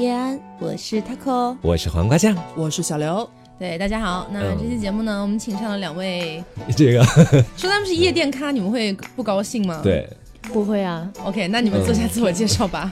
[0.00, 3.28] 叶安，我是 taco，我是黄瓜酱，我是小刘。
[3.58, 4.26] 对，大家好。
[4.32, 6.42] 那这期节目呢，我们请上了两位，
[6.74, 7.04] 这个
[7.54, 9.80] 说他们是夜店咖，你们会不高兴吗？
[9.82, 10.08] 对，
[10.54, 11.06] 不会啊。
[11.22, 12.90] OK，那你们做下自我介绍吧。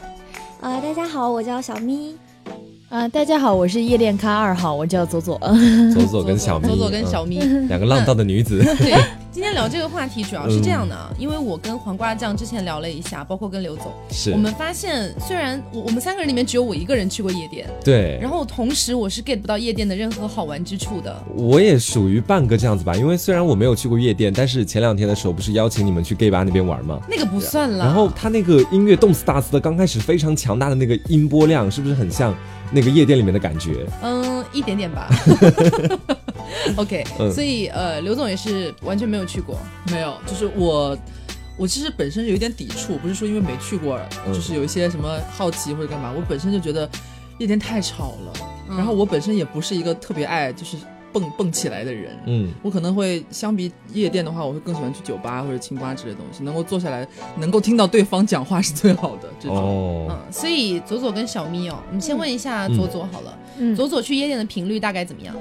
[0.60, 2.14] 啊，大家好，我叫小咪。
[2.90, 5.38] 啊，大家好，我是夜店咖二号，我叫左左。
[5.94, 7.38] 左左跟小咪， 左左跟小咪，
[7.68, 8.62] 两个浪荡的女子。
[8.76, 8.92] 对，
[9.38, 21.16] 今天聊这个话题主要是这样的啊，因为我跟黄瓜酱之前聊了一下，包括跟刘总，是我们发现，虽然我我们三个人里面只有我一个人去过夜店，对，然后同时我是 get 不到夜店的任何好玩之处的。
[21.36, 26.98] 我也属于半个这样子吧，因为虽然我没有去过夜店，但是前两天的时候不是邀请你们去 gay 吧那边玩吗？
[27.08, 27.84] 那个不算了。
[27.84, 32.34] 然后他那个音乐动次打次的，刚开始非常强大的那个音波量，是不是很像？
[32.70, 35.08] 那个夜店里面的感觉，嗯，一点点吧。
[36.76, 39.58] OK，所以呃，刘总也是完全没有去过，
[39.90, 40.96] 没有，就是我，
[41.56, 46.88] 我其实本身有一点抵触，不是说因为没去过，就是有一些什么好奇或者干嘛，我本身就觉得
[47.38, 48.32] 夜店太吵了，
[48.68, 50.76] 然后我本身也不是一个特别爱就是。
[51.18, 60.06] 蹦蹦起来的人，嗯，我可能会相比夜店的话，我会更喜欢去酒吧或者清吧之类东西，能够坐下来，能够听到对方讲话是最好的这种。
[60.10, 65.34] 嗯，所以左左跟小咪哦，我们先问一下左左好了，嗯，左左去夜店的频率大概怎么样？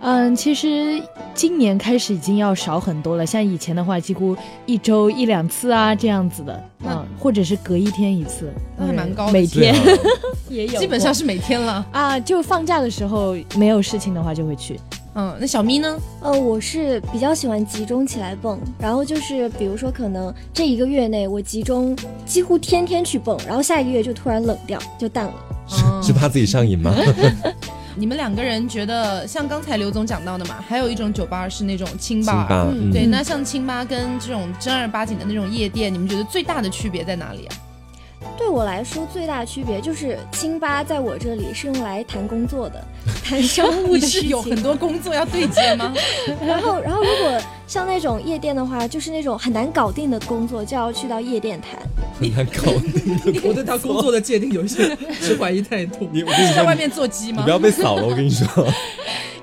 [0.00, 1.02] 嗯，其实
[1.34, 9.74] 今年开始已经要少很多了，像以前的话，几乎一周一两次啊这样子的，嗯，或者是隔一天一次，那还蛮高，每天。
[10.48, 11.84] 也有，基本上是每天了。
[11.90, 14.78] 啊，就放假的时候没有事情的话就会去。
[15.18, 15.98] 嗯，那小咪呢？
[16.22, 25.34] 呃，我是比较喜欢集中起来蹦，然后就是比如说，可能这一个月内我集中几乎天天去蹦，然后下一个月就突然冷掉，就淡了。
[25.66, 26.94] 是是怕自己上瘾吗？
[27.96, 37.56] 你们两个人觉得，像刚才刘总讲到的嘛，还有一种酒吧是那种清吧，对，那像清吧跟这种正儿八经的那种夜店，你们觉得最大的区别在哪里啊？
[38.36, 42.82] 对我来说，最大的区别就是清吧在我这里是用来谈工作的，
[43.24, 45.92] 谈商 务的是有很多工作要对接吗？
[46.46, 51.80] 然后，然后如果像那种夜店的话，就是那种很难搞定的工作，就要去到夜店谈。
[52.20, 56.08] 很难搞定，我对他工作的界定有一些 持怀疑态度。
[56.12, 57.38] 你是在外面做鸡吗？
[57.38, 58.46] 你不要被扫了，我跟你说。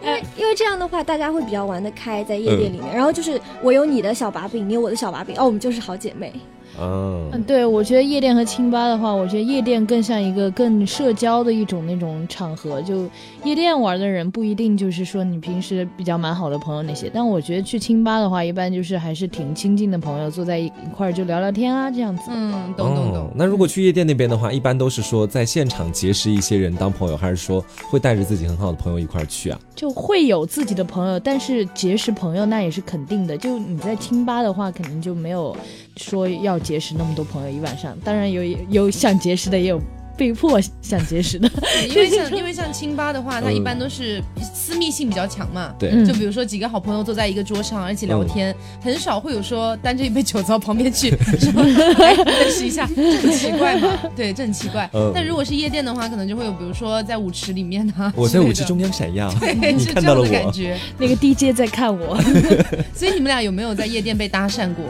[0.03, 2.93] 因为因为这样的话，大家会比较玩得开，在夜店里面。
[2.93, 6.31] 然后就是我有你的小把柄，你有我的小把柄，哦，我们就是好姐妹。
[6.79, 12.81] 嗯，对，我觉得夜店和清吧的话，我觉得夜店更像一个更社交的一种那种场合。
[12.81, 13.07] 就
[13.43, 22.23] 夜店玩的人不一定就是说你平时比较蛮好的朋友那些，但我觉得去清吧的话，一般就是还是挺亲近的朋友，坐在一块儿就聊聊天啊这样子。
[22.29, 23.31] 嗯，懂懂懂。
[23.35, 29.59] 那如果去夜店那边的话，一般都是说在现场结识一些人当朋友，还是说会带着自己很好的朋友一块儿去啊？
[29.75, 33.37] 就会有自己的朋友，但是结识朋友那也是肯定的。
[33.37, 35.55] 就你在清吧的话，肯定就没有
[35.97, 37.95] 说要结识那么多朋友一晚上。
[38.03, 39.79] 当然有有想结识的，也有。
[40.17, 41.49] 被迫想结识的，
[41.89, 44.21] 因为像因为像清吧的话，它一般都是
[44.53, 45.73] 私密性比较强嘛。
[45.77, 51.09] 对，就比如说几个好朋友坐在一个桌上而且聊天，很少会有说端着一杯酒到旁边去
[51.39, 53.97] 说认识一下，这很奇怪嘛。
[54.15, 54.89] 对，这很奇怪。
[55.13, 60.77] 但如果是夜店的话，可能就会有比如说在舞池里面啊，我在舞池中央闪耀， 对，是这样的感觉。
[60.97, 62.17] 那个 DJ 在看我，
[62.93, 64.85] 所以你们俩有没有在夜店被搭讪过？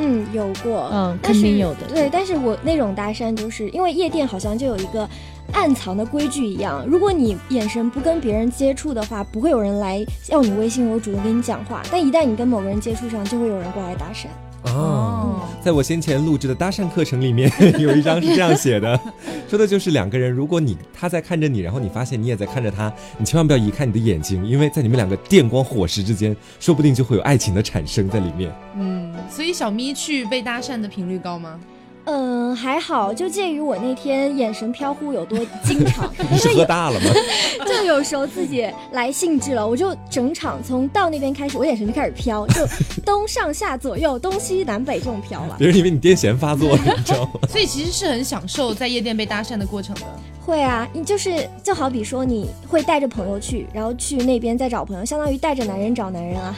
[0.00, 1.80] 嗯，有过，嗯，肯定有的。
[1.92, 4.69] 对，但是我那种搭讪就是因为夜店好像就。
[4.70, 5.08] 有一个
[5.52, 11.82] 暗藏的规矩一样，如果你眼神不跟别人接触的话，不会有人来要你微信我主动跟你讲话。
[11.90, 14.26] 但一旦你跟某个人接触上，就会有人过来搭讪。
[14.62, 19.00] 哦，在我先前录制的搭讪课程里面，有一张是这样写的，
[19.48, 28.52] 说的就是两个人，如果你他在看着你，然后你发现你也在看着他，你千万不要移开你的眼睛，因为在你们两个电光火石之间，说不定就会有爱情的产生在里面。
[28.76, 31.58] 嗯，所以小咪去被搭讪的频率高吗？
[32.04, 36.10] 嗯，还好，就介于我那天眼神飘忽有多经常。
[36.30, 37.06] 你是喝大了吗？
[37.66, 42.66] 就有时候自己来兴致了，我就整场从到那边开始，我眼神就开始飘，就
[43.04, 45.56] 东上下左右东西南北这种飘了。
[45.58, 47.30] 别人以为你癫痫发作了，你知道吗？
[47.48, 50.02] 所以其实是很享受在夜店被搭讪的过程的。
[50.42, 56.56] 会啊，你就是就好比说你会带着朋友去，然后去那边再找朋友，相当于带着男人找男人啊。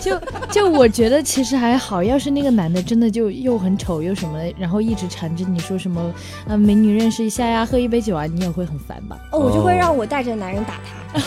[0.00, 6.12] 就就我觉得其实还好，要是那个男的真的就又很丑又什么，然后一直缠着你说什么
[6.48, 9.18] 啊美女认识一下呀，喝一杯酒啊，你也会很烦吧？
[9.32, 11.20] 哦，我就会让我带着男人打他。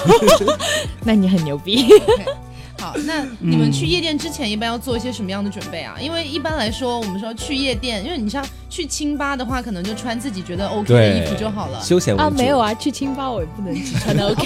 [1.03, 1.87] 那你很牛逼。
[2.77, 5.95] 好，那你们去夜店之前一般要做一些什么样的准备啊？
[5.99, 11.79] 因为一般来说，我们说去夜店，因为你像去清吧的话，可能就穿自己觉得 OK 的衣服就好了。
[11.81, 14.45] 休闲啊，没有啊，去清吧我也不能只穿的 OK。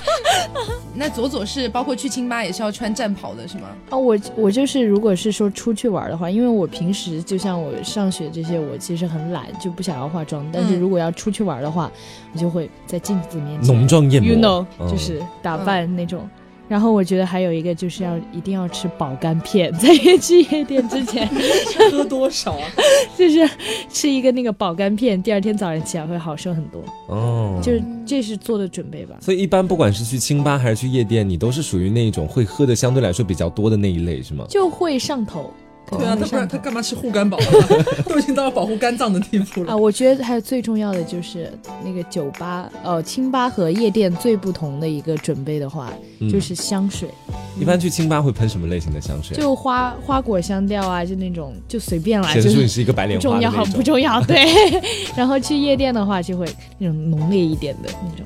[0.95, 3.69] 那左左是包括去清吧也是要穿战袍的是吗？
[3.89, 10.45] 啊，我我就是如果是说出去玩的话，因为我平时就像我上学这些，我其实很懒，就不想要化妆。
[10.51, 11.91] 但是如果要出去玩的话，
[12.33, 16.29] 我就会在镜子面前浓妆艳抹，you know，就是打扮那种。
[16.69, 19.89] 然后我觉得还有一个就是要一定要吃保肝片，在
[20.19, 21.27] 去夜店之前
[21.91, 22.69] 喝多少啊？
[23.17, 23.49] 就是
[23.89, 26.81] 吃一个那个保肝片，第二天早上起来会好受很多。
[27.07, 29.17] 哦，就是这是做的准备吧。
[29.19, 34.45] 所以一般不管是去清吧还是去夜店，你都是属于那一种会喝的相对来说比较多的那一类，是吗？
[34.47, 35.51] 就会上头。
[35.97, 37.37] 对啊，他不然他干嘛吃护 肝宝？
[38.07, 39.75] 都已经到了保护肝脏的地步了啊！
[39.77, 41.51] 我觉得还有最重要的就是
[41.83, 45.91] 那个酒吧、呃，清吧和夜店最不同的一个准备的话，
[46.31, 47.09] 就是香水。
[47.59, 49.35] 一般去清吧会喷什么类型的香水？
[49.35, 52.33] 就花花果香调啊，就那种就随便来。
[52.33, 54.21] 显示出你是一个白莲花重要不重要？
[54.27, 54.45] 对。
[55.15, 56.45] 然后去夜店的话，就会
[56.77, 58.25] 那种浓烈一点的那种。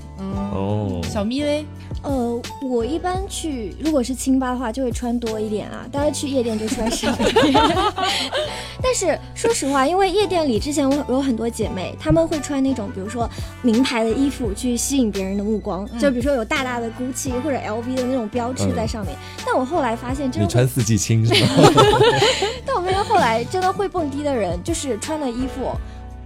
[0.51, 1.65] 哦，小咪嘞？
[2.04, 5.88] 呃，我一般去，如果是清吧的话，就会穿多一点啊。
[5.92, 7.53] 大家去夜店就穿少一点。
[8.82, 13.30] 但是说实话，因为夜店里之前我有很多姐妹，她们会穿那种比如说
[13.62, 19.16] 名牌的衣服去吸引别人的目光，就比如说有大大的 GUCCI 或者 LV 的那种标志在上面。
[19.46, 21.70] 但我后来发现，真的你穿四季青是吗？
[22.66, 25.72] 但我发现后来真的会蹦迪的人，就是穿的衣服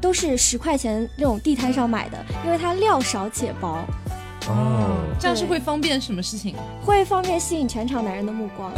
[0.02, 3.86] 都是十块钱那种地摊上买的，因为它料少且薄。
[4.50, 6.56] 哦，这样是会方便什么事情？
[6.84, 8.72] 会方便吸引全场男人的目光。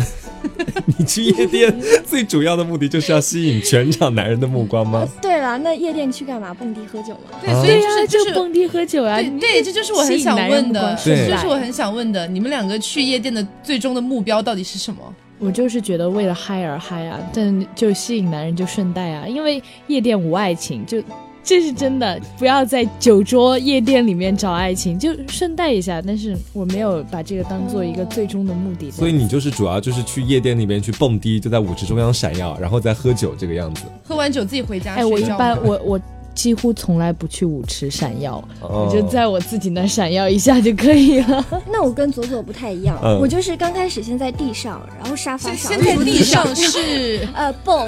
[0.98, 1.74] 你去夜店
[2.06, 5.08] 最主要的目的就是要吸引全场男人的目光吗？
[5.22, 6.54] 对了，那夜店去干嘛？
[6.54, 7.38] 蹦迪喝酒吗？
[7.42, 9.22] 对，所以就是就是蹦迪喝酒啊。
[9.40, 12.28] 对，这就是我很想问的，这就是我很想问的。
[12.28, 15.02] 你们两个去夜店的最终的目标到底是什么？
[15.38, 21.02] 我就是觉得为了嗨而嗨啊，但就吸引男人就顺带啊，因为夜店无爱情就。
[21.44, 26.02] 这是真的，不要在酒桌夜店里面找爱情，就顺带一下。
[26.06, 28.92] 但是我没有把这个当做一个最终的目的。
[28.92, 33.84] 所以你就是主要就是去夜店里面去蹦迪，就在舞池中央闪耀，然后再喝酒这个样子。
[34.04, 34.94] 喝完酒自己回家。
[34.94, 36.00] 哎，我一般我我。
[36.36, 41.46] 几乎从来不去舞池闪耀，我就在我自己那闪耀一下就可以了。
[41.70, 47.88] 那我跟左左不太一样，我就是刚开始先在地上，然后沙发上，先在地上是 呃蹦，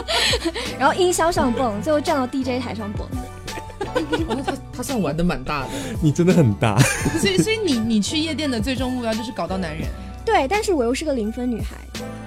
[0.78, 3.06] 然后音箱上蹦，最后站到 DJ 台上蹦。
[4.28, 5.68] 哦，他他算玩的蛮大的，
[6.00, 6.78] 你真的很大。
[7.18, 9.86] 所以所以你你去夜店的最终目标就是搞到男人。
[10.24, 11.76] 对，但是我又是个零分女孩。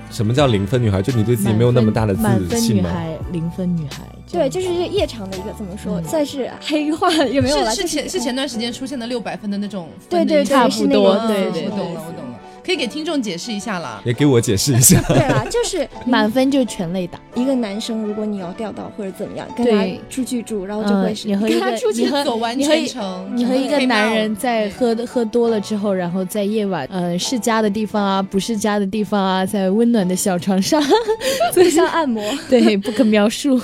[0.10, 1.02] 什么叫零分女孩？
[1.02, 2.34] 就你对自己没有那么大的自信吗？
[2.34, 4.04] 满分女孩，零分女孩。
[4.32, 7.74] 对，就是一个夜场的一个怎么说，算是黑化有没有了？
[7.74, 12.40] 是前是前段时间出现的六百分的那种，对对，差不多，对对，我懂了，我懂了。
[12.62, 15.02] 可以给听众解释一下啦，也给我解释一下。
[15.08, 17.20] 对啊，就是 满分就全类打。
[17.34, 21.66] 一个男生，如果你要钓到或者怎么样，跟他出去住，然后就会是你和一个
[21.96, 30.80] 你和走完全程，你和一个男人在喝喝多了之后，然后在夜晚，呃，是家的地方啊，不是家的地方啊，在温暖的小床上
[31.56, 33.60] 互相按摩，对，不可描述。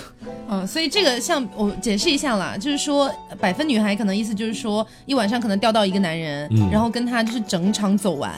[0.50, 8.34] 嗯，所以这个像我解释一下啦，就是说百分女孩可能意思就是说一晚上可能钓到一个男人，然后跟他就是整场走完。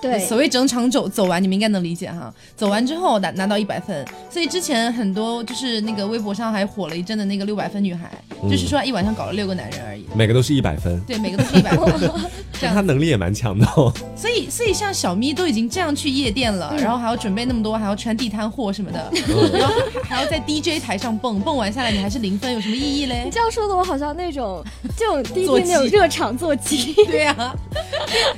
[0.00, 2.32] 对，所谓整场走走完，你们应该能理解哈。
[2.56, 8.10] 走完之后拿拿到一百分，所以之前很多就是那个微博上还火了一阵的那个六百分女孩，
[8.44, 10.98] 就是说一晚上搞了六个男人而已，每个都是一百分。
[11.02, 12.10] 对，每个都是一百分。
[12.58, 13.92] 这样他能力也蛮强的哦。
[14.16, 19.10] 所以所以像小咪都已经这样去夜店了，然后还要准备那么多，还要穿地摊货什么的，
[19.52, 23.22] 然后还要在 DJ 台上蹦蹦完下来，你还是零分，有什么意义嘞？
[23.24, 24.64] 你这样说的我好像那种
[24.96, 26.94] 就第一天那种热场坐骑。
[27.06, 27.54] 对呀。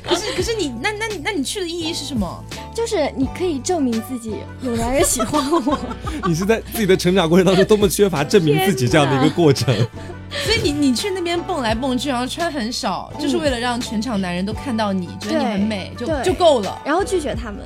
[0.03, 2.45] 可是可是你那那你那你去的意义是什么？
[2.75, 5.79] 就是你可以证明自己有男人喜欢我。
[6.27, 9.75] 你是在自己的成长过程当中多么缺乏证明自己这样的一个过程。
[10.45, 16.81] 所以你你去那边蹦来蹦去，然后穿很少，就是为了让全场男人都看到你，觉得你很美，就就够了。
[16.85, 17.61] 然后拒绝他们。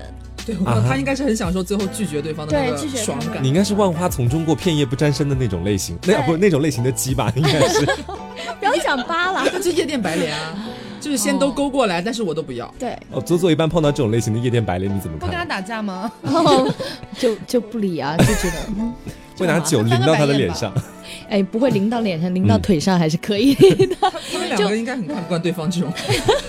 [0.47, 0.55] 对，
[0.89, 3.43] 他应该是很享受最后拒绝对方的那个爽感。
[3.43, 7.33] 你应该是万花丛中过，片叶不沾身的那种类型，那不那种类型的鸡吧？
[7.35, 7.85] 应该是。
[8.61, 10.55] 不要讲八了， 就夜店白莲啊。
[10.99, 12.73] 就是先都勾过来，但是我都不要。
[12.79, 15.29] 对哦，左左一般碰到这种类型的夜店白领，你怎么看？
[15.29, 16.11] 不跟他打架吗？
[17.19, 18.57] 就就不理啊，就觉得
[19.39, 20.73] 会拿酒淋到他的脸上。
[21.29, 23.97] 哎，不会淋到脸上，淋到腿上还是可以的。
[24.33, 25.93] 他们两个应该很看不惯对方这种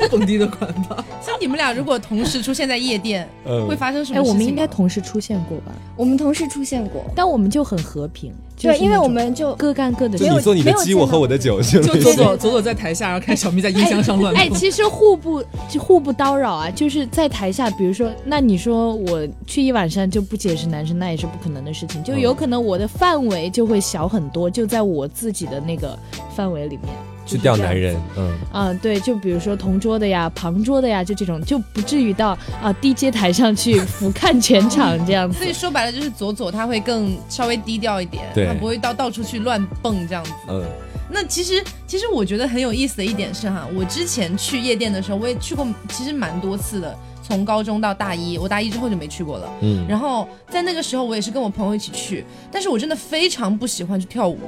[0.09, 1.03] 蹦迪的款吧？
[1.21, 3.27] 像你们俩如果同时出现在夜店，
[3.67, 4.19] 会发生什么？
[4.19, 5.71] 哎，我们应该同时出现过吧？
[5.95, 8.33] 我们同时出现过，但我们就很和平。
[8.59, 14.33] 对，因为我们就各干各的，就你做你的鸡，我喝我的酒，就左左左左在台下，然后看小咪在音箱上乱。
[14.35, 25.97] 哎，其实互不就互不叨扰啊，就是在台下，比如说，那你说我去一晚上就不解释男生，那也是不可能的事情，就有可能我的范围就会小很多，就在我自己的那个
[26.35, 26.87] 范围里面。
[27.25, 32.29] 去钓男人，嗯啊，对，就比如说同桌的呀、旁桌的呀，就这种，就不至于到
[32.61, 35.37] 啊低阶台上去 俯瞰全场这样子。
[35.37, 40.31] 所以说白了，就是左左他会更稍微低调一点，他不会到到处去乱蹦这样子。
[40.47, 40.63] 嗯，
[41.11, 49.51] 那其实其实我觉得很有意思的一点是哈，我之前去夜店的时候，我也去过，其实蛮多次的，从高中到大一，我大一之后就没去过了。
[49.59, 54.39] 嗯，然后在那个时候，我也是跟我朋友一起去，但是我真的非常不喜欢去跳舞。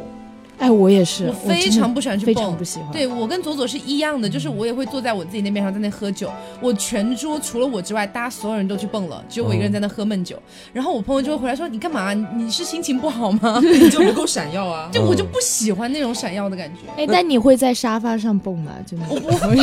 [0.60, 2.92] 哎，我也是，我非常不喜欢去蹦，不喜欢。
[2.92, 6.30] 对我跟左左是一样的，就是我也会坐在我自己那边上，在那喝酒。
[6.62, 10.36] 我全桌除了我之外，大家所有人都去蹦了，只有我一个人在那喝闷酒。
[10.74, 12.14] 然后我朋友就会回来说：“你干嘛？
[12.14, 13.60] 你是心情不好吗？
[13.64, 14.90] 你就不够闪耀啊！
[14.94, 16.82] ”就我就不喜欢那种闪耀的感觉。
[17.02, 18.74] 哎，但你会在沙发上蹦吗？
[18.86, 19.56] 真的，我不 会，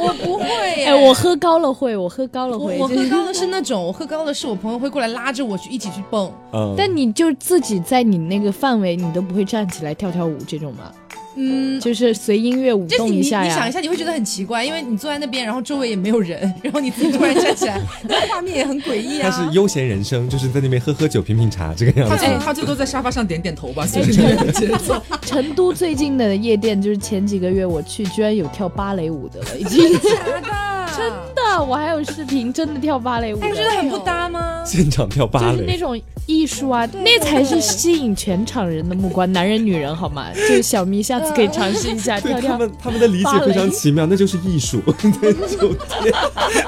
[0.00, 0.44] 我不会。
[0.84, 2.78] 哎，我喝高了会，我喝高了会。
[2.78, 6.30] 我喝高的是那种，我喝高的是我朋友会过来拉着我去一起去蹦。
[6.52, 10.92] 嗯，但你就自己在你那个范围，你都不会站起来跳跳五这种吗？
[11.36, 13.52] 嗯，就是随音乐舞动一下呀。
[13.52, 19.30] 你想一下，你会觉得很奇怪，因为你坐在那边，然后周围也没有人， 然后你自己突然站起来， 那画面也很诡异啊。
[19.30, 22.16] 他是悠闲人生，就是在那边喝喝酒、品品茶这个样子。
[22.16, 25.00] 他他最多在沙发上点点头吧， 随着音乐节奏。
[25.22, 29.92] 成都最近的夜店，就是前几个月我去，居然有跳芭蕾舞的了，已经。
[30.00, 30.68] 假的？
[30.96, 31.06] 真
[31.36, 33.36] 的，我还有视频，真的跳芭蕾舞。
[33.36, 34.64] 你觉得很不搭吗？
[34.66, 36.00] 现场跳芭蕾，就是那种。
[36.26, 40.26] 艺术啊，那才是吸引全场人的目光，男人女人好吗？
[40.34, 42.52] 就是小咪下次可以尝试一下跳跳。
[42.52, 44.80] 他们他们的理解非常奇妙，那就是艺术，
[45.20, 46.14] 在酒店，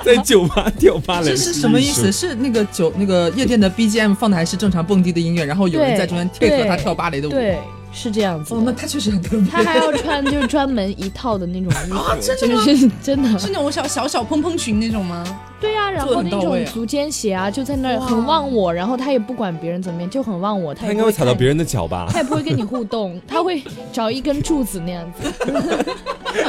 [0.05, 1.31] 在酒吧跳芭蕾。
[1.31, 2.11] 这是什么意思？
[2.13, 5.45] 是那个酒那个夜店的 BGM 放的还是正常蹦迪的音乐？
[5.45, 7.33] 然后有人在中间配合他跳芭蕾的舞。
[7.33, 7.59] 对。
[7.93, 9.47] 是这样子，哦，那他确实很特别。
[9.51, 15.25] 他还要穿 就是专门一套的那种衣服， 就是 真的，是那种小小小蓬蓬裙那种吗？
[15.61, 20.75] 对呀，然后那种足尖鞋啊，就在那儿很忘我，然后他也不管别人怎么样，就很忘我。
[20.75, 22.07] 他应该会踩到别人的脚吧？
[22.11, 25.85] 他也不会跟你互动，他会找一根柱子那样子。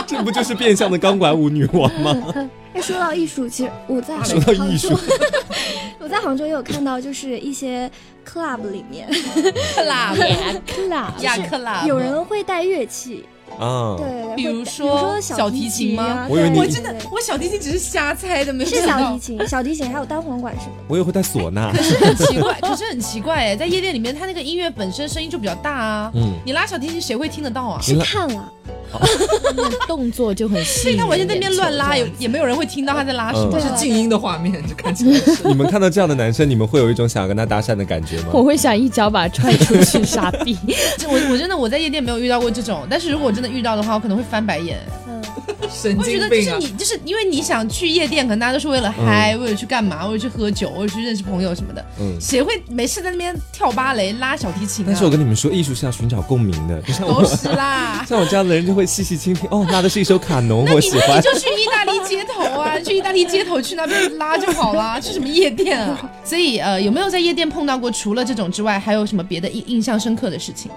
[0.08, 2.16] 这不就是变相的钢管舞女王吗？
[2.74, 4.98] 哎，说到艺术，其实我在说到艺术，
[6.04, 7.90] 我在杭州也有看到，就是一些
[8.28, 9.08] club 里面，
[9.78, 10.18] club
[10.66, 13.24] club 呀 club，有人会带乐器
[13.60, 16.26] 啊，对，比如说小提琴吗？
[16.30, 20.72] 我以为你，我真的，我小提琴只是瞎猜的，没有是小提琴，小提琴还有单簧管什么。
[20.88, 27.80] 我也会带唢呐，可是很奇怪，可是很奇怪哎，在夜店里面，它那个音乐本身声音就比较大啊，嗯，你拉小提琴谁会听得到啊？
[27.82, 28.52] 是看了。
[29.88, 33.60] 动作就很细，他完全在那边乱拉，也也没有人会听到他在拉什么。
[33.60, 35.20] 是静音的画面，就看起来。
[35.46, 38.30] 你们看到这样的男生，你们会有一种想要跟他搭讪的感觉吗？
[38.32, 40.58] 我会想一脚把他踹出去，傻逼！
[41.08, 44.80] 我我真的我在夜店没有遇到过这种，但是如果真的遇到的话，我可能会翻白眼。
[45.72, 46.56] 神经病啊！
[46.56, 50.06] 我觉得就是你，就是因为你想去夜店，可能大家都是为了嗨，为了去干嘛？
[50.08, 51.86] 为了去喝酒，为了去认识朋友什么的。
[52.00, 54.84] 嗯，谁会没事在那边跳芭蕾、拉小提琴？
[54.86, 57.22] 但是我跟你们说，艺术是要寻找共鸣的，不像我。
[57.22, 59.48] 都是啦， 像我这样的人就会细细倾听。
[59.52, 61.18] 哦，拉的是一首卡农，我喜欢。
[61.18, 65.00] 你就去意大利街头啊， 去意大利街头去那边拉就好了。
[65.00, 66.10] 去什么夜店啊？
[66.24, 70.72] 所以呃，有没有在夜店碰到过除了这种之外，还有什么别的印印象深刻的事情？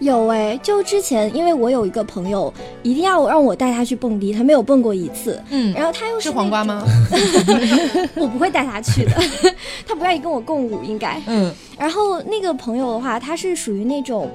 [0.00, 6.84] 有哎，就之前，因为我有一个朋友，一定要让我带他去蹦迪，他没有蹦过一次，嗯，然后他又是黄瓜吗？
[8.16, 9.12] 我不会带他去的，
[9.86, 14.30] 他不愿意跟我共舞，应该，嗯，然后那个朋友的话，他是属于那种。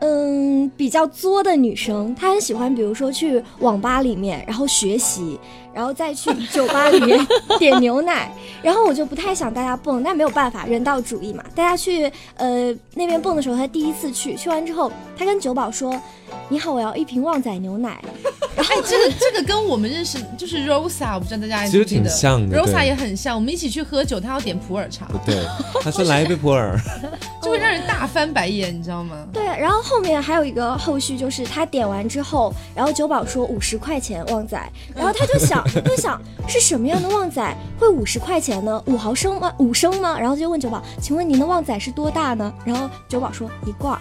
[0.00, 5.38] 嗯，比较作的女生，她很喜欢，比如说去网吧里面，然后学习，
[5.74, 7.18] 然后再去酒吧里面
[7.58, 8.30] 点牛奶，
[8.62, 15.94] 然后我就不太想大家蹦，但没有办法，人道主义嘛，大家去呃那边蹦的时候，她第一次去，去完之后，她跟酒保说。
[16.50, 18.02] 你好，我要一瓶旺仔牛奶。
[18.56, 22.56] 哎，这个这个跟我们认识就是 Rosa，我不知道大家其实挺像的。
[22.60, 25.06] Rosa 也很像，我们一起去喝酒，她要点普洱茶。
[25.24, 25.42] 对，
[25.82, 26.78] 她说来一杯普洱，
[27.42, 29.26] 就会让人大翻白眼，你知道吗？
[29.32, 34.60] 对，然后后面还有一个后续，就是他点完之后，然后酒保说五十块钱旺仔，
[34.94, 38.82] 然后他就想， 他就想是什么样的旺仔会五十块钱呢？
[38.86, 39.50] 五毫升吗？
[39.58, 40.18] 五升吗？
[40.20, 42.52] 然后就问酒保，请问您的旺仔是多大呢？
[42.66, 43.98] 然后酒保说一罐。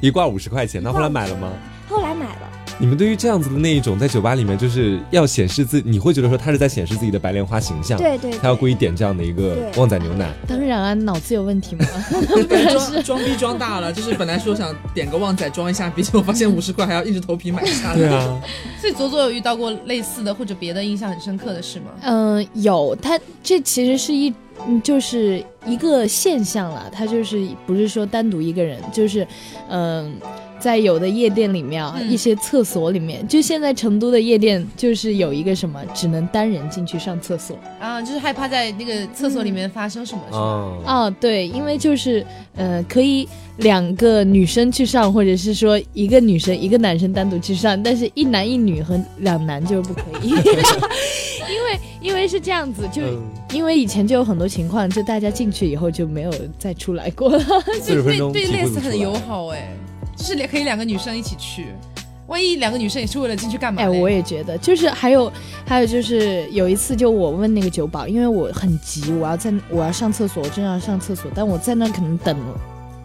[0.00, 1.48] 一罐 五十块钱，那后来买了吗？
[1.88, 2.50] 后来买了。
[2.78, 10.30] 你们对于这样子的那一种在酒吧里面就是要显示自，你会觉得说他是在显示自己的白莲花形象，对对，他要故意点这样的一个旺仔牛奶。
[10.46, 11.86] 当然啊，脑子有问题吗？
[12.70, 17.94] 装装逼装大了，就是本来说想点个旺仔装一下逼，结果发现五十块还要硬着头皮买下。
[17.94, 18.40] 对啊，
[18.80, 21.86] 所以左左有遇到过类似的或者别的印象很深刻的事吗？
[22.02, 24.32] 嗯，有，他这其实是一。
[24.66, 29.24] 嗯，就是一个现象了，他就是不是说单独一个人，就是，
[29.68, 30.16] 嗯，
[30.58, 40.78] 在有的夜店里面啊，一些厕所里面，就现在成都的夜店就是有一个什么，只能单人进去上厕所啊，就是害怕在那个厕所里面发生什么，是吗？
[40.84, 42.24] 啊，对，因为就是，
[42.56, 50.30] 呃，可以两个女生去上，或者是说一个女生一个男生单独去上，但是一男一女和两男就是不可以。
[51.48, 53.02] 因为因为是这样子，就
[53.54, 57.44] 因为以前就有很多情况，就大家进去以后就没有再出来过了。
[57.86, 59.72] 对对对，类似很友好哎，
[60.16, 61.74] 就是两可以两个女生一起去，
[62.26, 63.82] 万一两个女生也是为了进去干嘛？
[63.82, 65.30] 哎，我也觉得，就是还有
[65.66, 72.36] 还有就是有一次，就我问那个酒保，因为我很急，我要在我要上厕所，我正要上厕所，但我在那可能等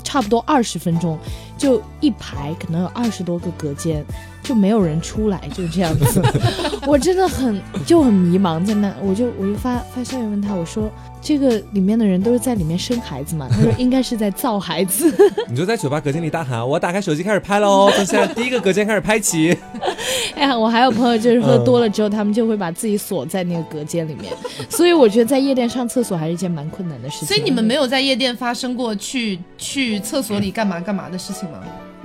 [0.03, 1.19] 差不多二十分钟，
[1.57, 4.03] 就一排可能有二十多个隔间。
[4.43, 6.21] 就没有人出来，就这样子，
[6.87, 13.47] 我真的很就很迷茫，在那，我就我就发发消息问他，我说这个里面的人都是在里面生孩子嘛？
[13.49, 15.13] 他说应该是在造孩子。
[15.47, 19.55] 你就在酒吧隔间里大喊，我打开手机开始拍喽，从现在第一个隔间开始拍起。
[20.35, 24.33] 哎呀，我还有朋友就是喝多了之后，他们就会把自己锁在那个隔间里面，
[24.69, 27.27] 所以我觉得在夜店上厕所还是一件蛮困难的事情。
[27.27, 31.59] 所以你们没有在夜店发生过去去厕所里干嘛干嘛的事情吗？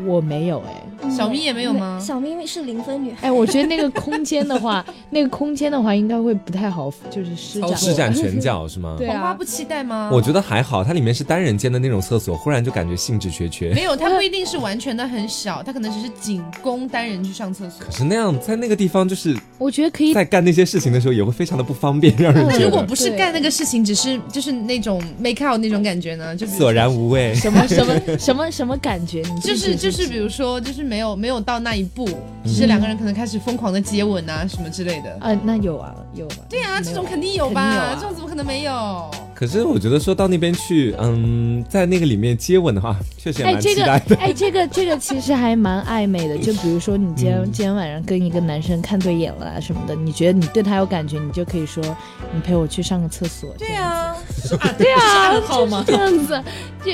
[0.04, 1.10] 我没有哎。
[1.10, 2.00] 小咪也没有吗？
[2.02, 3.28] 小咪是零分女孩。
[3.28, 8.96] 哎，我觉得那个空间的话， 那个空间的话应该会不太好，就是施展施展拳脚是吗？
[9.06, 10.10] 黄花不期待吗？
[10.12, 13.72] 我觉得还好，它里面是单人间的那种厕所，忽然就感觉兴致缺缺。
[13.74, 17.86] 没有，它不一定是完全的很小，它可能只是仅供单人去上厕所。
[17.86, 22.64] 可是那样在那个地方，就是我觉得可以在干那些事情的时候也会非常的不方便，让人觉得。
[22.64, 27.34] 如果不是干那个事情，只是就是那种 make out 那种感觉呢，就索然无味。
[27.34, 29.22] 什么什么什么什么感觉？
[29.34, 31.76] 你就是就是比如说就是没有没有到那。
[31.76, 32.08] 一步，
[32.42, 35.12] 只是两个人可能开始疯狂的接吻啊，什么之类的。
[35.20, 36.36] 啊，那有啊，有啊。
[36.48, 37.94] 对啊，这种肯定有吧？
[37.94, 39.10] 这种怎么可能没有？
[39.38, 44.16] 可是我觉得说到那边去，嗯，在那个里面接吻的话，确实蛮期待的。
[44.16, 46.38] 哎，这个这个其实还蛮暧昧的。
[46.38, 51.84] 就比如说你今天今天晚上跟一个男生看对眼了啊什么的，你觉得你对他有感觉，你就可以说
[52.32, 53.54] 你陪我去上个厕所。
[53.58, 54.16] 对啊，
[54.78, 55.84] 对啊，好吗？
[55.86, 56.42] 这样子，
[56.82, 56.92] 就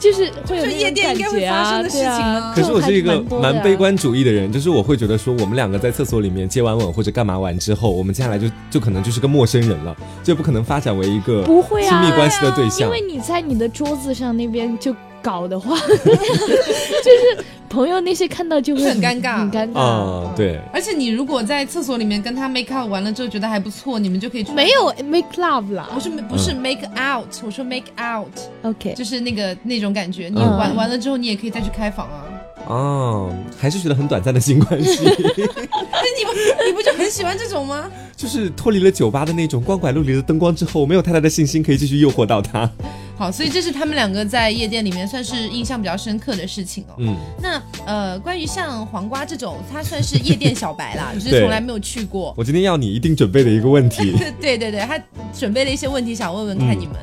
[0.00, 2.52] 就是会有夜店应该会发生的事情吗？
[2.56, 11.51] 可是我是一个蛮悲观主义的人，就是我会觉得说，我们两个在厕所里面接完吻或者干嘛完之后，我们接下来就就可能就是个陌生人了，就不可能发展为一个。
[11.52, 19.78] 不会啊，亲密关系的对象，因为你在你的桌子上那边就搞的话， 就是朋友那些看到就会很尴尬，很尴尬。
[19.78, 20.58] 啊，对。
[20.72, 30.28] 而且你如果在厕所里面跟他 make up 完了之后觉得还不错，你们就可以没有 make love 啦，不是不是 make out，我说 make out，OK，就是那个那种感觉。
[30.28, 32.24] 你完完了之后，你也可以再去开房啊。
[32.66, 35.04] 哦，还是觉得很短暂的性关系。
[35.04, 36.32] 那你不
[36.66, 37.90] 你不就很喜欢这种吗？
[38.16, 42.70] 就是脱离了酒吧的那种光怪陆离的灯光之后，没有太大的信心可以继续诱惑到他。
[43.16, 46.94] 好，所以这是他们两个在夜店里面算是印象比较深刻的事情哦。
[46.98, 52.32] 嗯，那呃，关于像黄瓜这种，他算是夜店小白啦， 就是从来没有去过。
[52.36, 54.12] 我今天要你一定准备的一个问题。
[54.40, 54.98] 对对对，他
[55.36, 56.96] 准备了一些问题想问问看你们。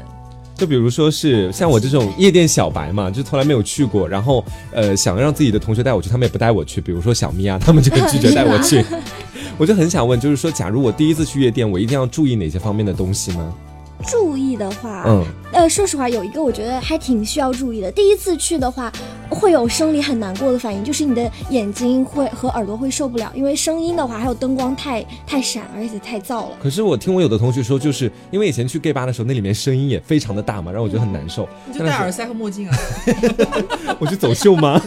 [0.59, 4.43] 就比如说是像我这种夜店小白嘛，就从来没有去过，然后
[4.73, 6.81] 呃想让自己的同学带我去，他们也不带我去。
[6.81, 8.83] 比如说小咪啊，他们就很拒绝带我去。
[9.57, 13.53] 我就很想问，就是说，假如我第一次去夜店，我一定要注意哪些方面的东西呢？
[14.07, 17.91] 注意的话，嗯，呃，说实话，有一个我觉得还挺需要注意的。
[17.91, 18.91] 第一次去的话，
[19.29, 26.57] 会有生理很难过的反应，就是你的眼睛会和耳朵会受不了，因为声音的话还有灯光太太闪，而且太燥了。
[26.61, 31.47] 可是我听我有的同学说，就是因为以前去 gay 吧的时候，那里面声音也非常的大嘛，然后我觉得很难受。
[31.67, 32.77] 你就戴耳塞和墨镜啊？
[33.99, 34.81] 我去走秀吗？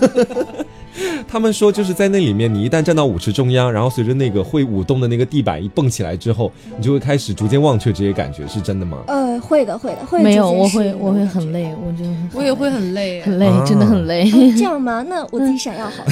[1.27, 8.99] 他们说，就是在那里面，你一旦站到舞池中央，然后随着那个会舞动的那个地板一蹦起来之后，你就会开始逐渐忘却这些感觉，是真的吗？
[9.07, 10.23] 呃，会的，会的，会。
[10.23, 12.05] 没有，我会，我会很累，我就
[12.39, 14.31] 我也会很累，很累，真的很累。
[14.57, 15.03] 这样吗？
[15.09, 16.05] 那我自己想要好，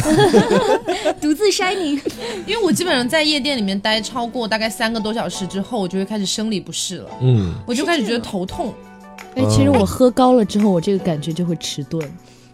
[1.21, 2.01] 独自 shining。
[2.47, 8.73] 因为我基本上在夜店里面待超过大概三个多小时之后，我就会开始生理不适了，嗯，我就开始觉得头痛。
[9.37, 12.03] 哎，其实我喝高了之后，我这个感觉就会迟钝。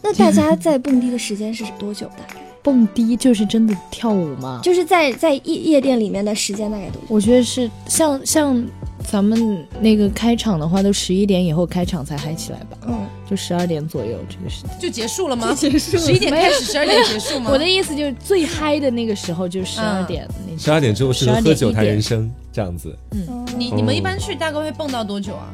[0.06, 2.06] 那大家在蹦迪的时间是多久？
[2.08, 2.40] 大概？
[2.62, 4.60] 蹦迪就是真的跳舞吗？
[4.62, 7.00] 就是在在夜夜店里面的时间大概多？
[7.08, 8.64] 我觉得是像像
[9.08, 12.76] 咱们那个开场的话，都十一点以后开场才嗨起来吧？
[12.88, 15.54] 嗯，就十二点左右这个时间就结束了吗？
[15.58, 17.50] 结束了十一点开始，十二点结束吗？
[17.54, 22.96] 我的意思就是最嗨的那个时候就十二点那十二点之后适合12点喝酒谈人生这样子。
[23.12, 25.46] 嗯你你们一般去大概会蹦到多久啊？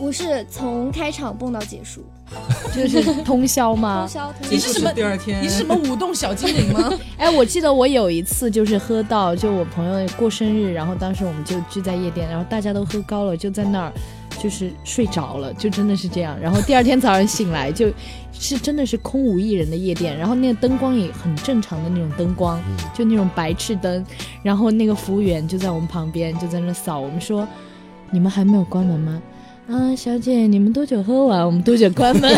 [0.00, 2.02] 我是从开场蹦到结束，
[2.74, 4.06] 就是通宵通吗？
[4.06, 4.50] 宵通宵。
[4.50, 6.92] 你是什么第二天你是什么舞动小精灵吗？
[7.16, 13.92] 哎，我记得我有一次就是喝到，就我朋友过生日，然后当时我们就聚在夜店，然后大家都喝高了，就在那儿
[14.38, 16.38] 就是睡着了，就真的是这样。
[16.40, 17.90] 然后第二天早上醒来，就
[18.38, 22.60] 是真的是空无一人的夜店，然后那个灯光也很正常的那种灯光，
[22.92, 24.04] 就那种白炽灯，
[24.42, 27.46] 然后那个服务员就在我们旁边就在那扫，我们说
[28.10, 29.22] 你们还没有关门吗？
[29.68, 31.44] 啊，小姐，你们多久喝完？
[31.44, 32.32] 我们多久关门？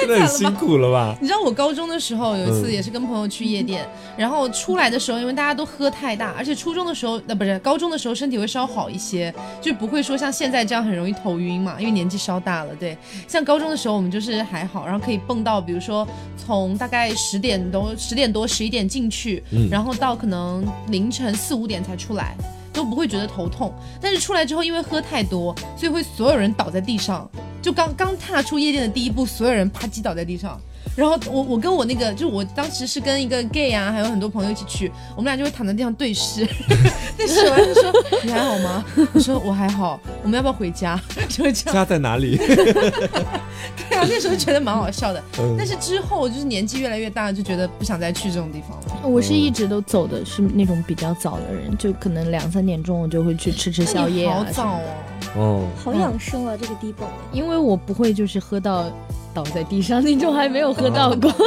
[0.00, 1.16] 真的很辛苦了吧？
[1.20, 3.84] 你知道我高中的时候有一次嗯也是跟朋友去夜店，
[4.16, 12.72] 然后出来的时候，因为大家都喝太大，而且初中的时候，呃，不是高中的时候身体会稍好一些，就不会说像现在这样很容易头晕嘛，因为年纪稍大了。
[12.76, 16.06] 对，像高中的时候我们就是还好，然后可以蹦到，比如说
[16.36, 22.36] 从大概十点多、十点多、十一点进去，嗯然后到可能凌晨四五点才出来。
[22.74, 27.30] 都不会觉得头痛，但是出来之后因为喝太多，所以会所有人倒在地上，
[27.62, 30.60] 就刚刚踏出夜店的第一步，所有人啪叽倒在地上。
[30.96, 36.46] 然后我我跟我那个，就我当时是跟一个 gay 啊，还有很多朋友一起去，我们俩就会躺在地上对视，
[37.16, 38.84] 对视完就说你还好吗？
[39.12, 41.00] 我说我还好，我们要不要回家？
[41.28, 41.74] 就会这样。
[41.74, 42.36] 家在哪里？
[43.88, 45.22] 对啊，那时候觉得蛮好笑的。
[45.38, 49.08] 嗯但是之后就是年纪越来越大，就觉得不想再去这种地方了。
[49.08, 54.38] 我是一直都走的是那种比较早的人，就可能两三点钟我就会去吃吃宵夜啊。
[54.38, 54.80] 好早哦。
[55.36, 57.08] 哦，好养生啊，这个低蹦。
[57.32, 58.84] 因为我不会就是喝到
[59.32, 61.32] 倒在地上那种，还没有喝到过。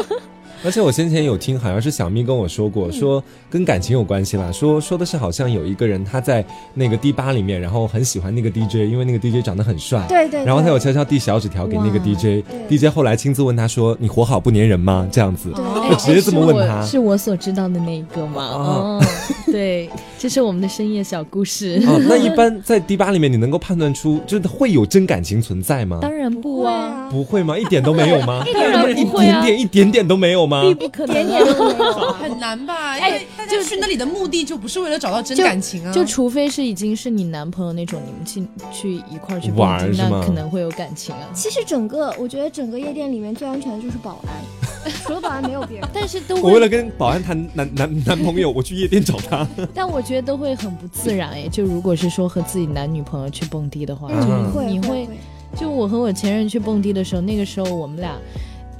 [0.66, 4.52] 而且我先前有听，好像是小咪跟我说过，说跟感情有关系啦。
[4.52, 10.04] 说说的是好像有一个人他在那个 D 吧里面，然后很喜欢那个 DJ，因为那个 DJ 长得很帅。
[10.10, 10.44] 对对。
[10.44, 16.84] 然后他有悄悄递小纸条给那个哇 DJ，DJ 后来亲自问他说：“你活好不粘人吗？”这样子，对就直接这么问他。
[16.84, 18.42] 是我是我所知道的那一个吗？
[18.44, 19.04] 哦，
[19.46, 21.82] 对， 这是我们的深夜小故事。
[21.86, 26.00] 哦，那一般在迪吧里面，你能够判断出，就是会有真感情存在吗？
[26.02, 27.58] 当然不啊，啊，不会吗？
[27.58, 28.44] 一点都没有吗？
[28.96, 30.64] 一不会啊，点点一点点都没有吗？
[30.64, 31.44] 必不可能点啊。
[31.44, 31.94] 点都没有。
[32.14, 32.98] 很难吧？
[32.98, 41.22] 因哎为大家去那里的目的就不是为了找到真感情啊，就除非是已经是你男朋友那种，你们去去一块儿去玩那可能会有感情啊。
[41.34, 45.88] 其实整个，我觉得整个夜店里面最安全的就是保安， 除了保安没有别人。
[45.94, 49.48] 但是都我为了，跟保安谈男男 男朋友，我去夜店找他。
[49.74, 51.48] 但我觉得都会很不自然哎。
[51.52, 55.10] 就如果是说和自己男女朋友去蹦迪的话，嗯就是会你会会，
[55.56, 58.14] 就我和我前任去蹦迪的时候，那个时候我们俩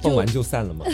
[0.02, 0.84] 蹦完就散了吗？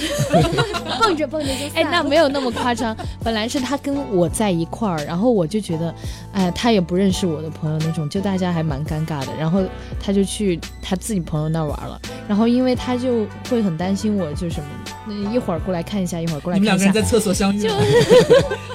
[1.00, 2.96] 蹦着蹦着就散哎，了那没有那么夸张。
[3.22, 5.94] 本来是他跟我在一块儿，然后我就觉得，
[6.32, 9.28] 哎，他也不认识我的朋友那种，就大家还蛮尴尬的。
[9.38, 9.62] 然后
[10.00, 12.00] 他就去他自己朋友那儿玩了。
[12.28, 14.66] 然后因为他就会很担心我，就什么，
[15.06, 17.76] 那一会儿过来看一下，一会儿过来看一下你们两个人，在厕所相遇就了，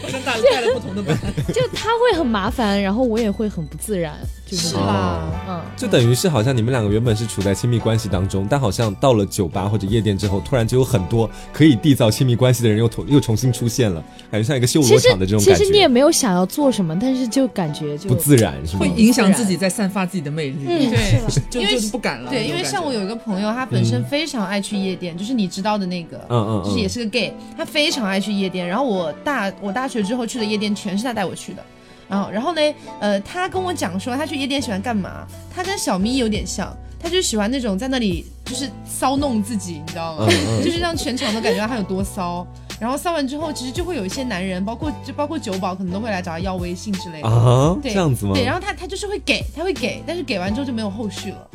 [0.02, 1.18] 好像带带了不同的门。
[1.54, 4.14] 就他会很麻烦，然后我也会很不自然，
[4.50, 5.22] 就是是吧？
[5.48, 18.90] 嗯，就等于是好像你们两个原本是处在亲密关系当中，但好像到了酒吧或者夜店之后，突然就有很多可以缔造亲密关系的人又重 又重新出现了，感觉像一个修罗场的这种其感觉，其实你也没有想要做什么，但是就感觉就不自然是吗会？
[18.90, 21.46] 影响自己在散发自己的魅力，嗯，对是了。
[21.50, 22.32] 就因为就是不敢了。
[22.32, 28.68] 对，因为像我有一个朋友，他本身非常爱去夜店，就是你知道的那个，嗯嗯嗯就是也是个 gay，他非常爱去夜店。
[28.68, 31.64] 然后我大我大学之后去的夜店全是他带我去的。
[32.10, 32.62] 然后然后呢，
[33.00, 40.26] 呃，他跟我讲说他去夜店喜欢干嘛，他跟小咪有点像，他就喜欢那种在那里就是骚弄自己，你知道吗？
[40.28, 42.46] 嗯嗯 就是让全场都感觉到他有多骚。
[42.80, 47.28] 然后骚完之后，其实就会有一些男人，包括就包括酒保，可能都会来找他要微信之类的。
[47.28, 48.32] 啊，对这样子吗？
[48.34, 51.48] 对，然后他他就是会给，他会给，但是给完之后就没有后续了，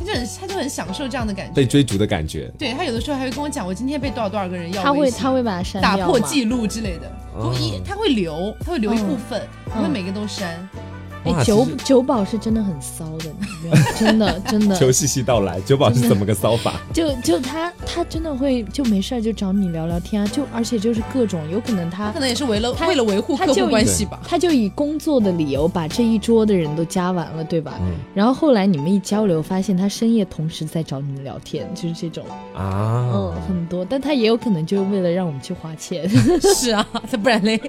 [0.00, 1.52] 他就很他就很享受这样的感觉。
[1.52, 2.50] 被追逐的感觉。
[2.58, 10.56] 对他有的时候还会跟我讲，我今天被多少多少个人要他会微信他会把它删打破记录之类的，哦不一他会留，他会留一部分，不会嗯每个都删。
[10.74, 10.80] 哇
[11.24, 14.76] 哎，酒酒保是真的很骚的，你知道吗真的 真的。
[14.76, 16.80] 求细细道来，酒保是怎么个骚法？
[16.92, 24.20] 就就他他真的会就没事儿就找你聊聊天啊，就而且就是各种有可能他他可能也是为了他为了维护客户关系吧。
[24.26, 27.74] 他就以工作的理由把这一桌的人都加完了，对吧？
[27.80, 33.84] 嗯然后后来你们一交流，发现他深夜同时在找你们聊天，就是这种，啊嗯，，很多。
[33.84, 36.08] 但他也有可能就是为了让我们去花钱。
[36.56, 37.60] 是啊，他不然嘞。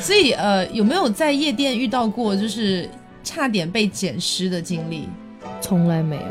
[0.00, 2.88] 所以呃，有没有在夜店遇到过就是
[3.26, 5.08] 差点被捡尸的经历？
[5.60, 6.22] 从来没有，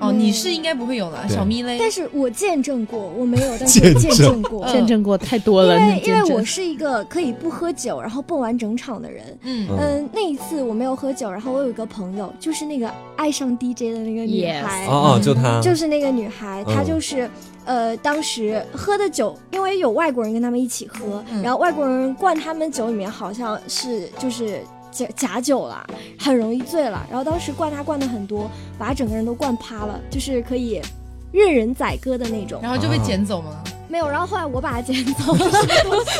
[0.00, 1.76] 哦，你是应该不会有了，小咪嘞。
[1.78, 5.78] 但是我见证过，我没有，但是我 见证过，见证过太多了。
[5.78, 9.38] 因为因为我是一个可以不喝酒，然后蹦完整场的人。
[9.42, 14.86] 嗯嗯，那一次我没有喝酒，然后我有一个朋友，就是那个爱上 DJ 的那个女孩。
[14.86, 17.30] 哦哦，就她，就是那个女孩，她就是。
[17.66, 24.60] 呃，当时喝的酒，因为有外国人跟他们一起喝，然后外国人灌他们酒里面好像是就是
[24.90, 25.86] 假假酒了，
[26.18, 27.06] 很容易醉了。
[27.08, 30.80] 然后当时灌他灌的很多，把他整个人都灌趴了，就是可以
[31.32, 32.60] 任人宰割的那种。
[32.62, 33.62] 然后就被捡走吗？
[33.90, 35.38] 没有，然后后来我把他捡走了。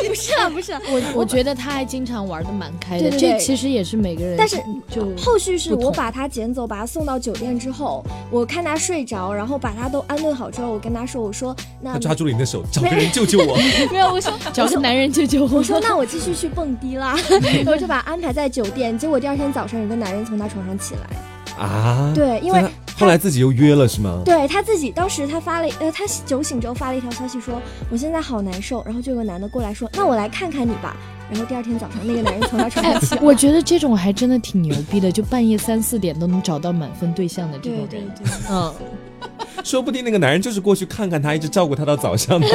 [0.07, 3.09] 不是啊，不是，我我觉得他还经常玩的蛮开的。
[3.11, 4.35] 这其实也是每个人。
[4.37, 4.57] 但是
[4.89, 13.55] 就后续是我把他捡走，把他送到酒店之后，我看他睡着，然后把他都安顿好之后，我跟他说：“我说那他抓住了你的手， 找个人救救我。”
[13.89, 15.49] 没有，我说找个男人救救我。
[15.53, 17.15] 我说那我继续去蹦迪啦，
[17.63, 18.97] 然后就把他安排在酒店。
[18.99, 21.63] 结果第二天早上，有个男人从他床上起来。
[21.63, 22.11] 啊？
[22.13, 22.63] 对，因为。
[23.01, 24.21] 后来自己又约了是吗？
[24.23, 27.59] 对他自己当时他发了呃，他酒醒之后发了一条消息说
[27.89, 30.95] 我现在好难受，然后就有个男的过来说那我来看看你吧，
[31.31, 33.21] 然后第二天早上那个男人从他床上起来。
[33.21, 38.03] 我觉得这种还真的挺牛逼的，就半夜三四点都能找到满分对象的这种人，
[38.49, 38.73] 嗯，
[39.65, 42.47] 说不定那个男人就是过去看看他，一直照顾他到早上呢。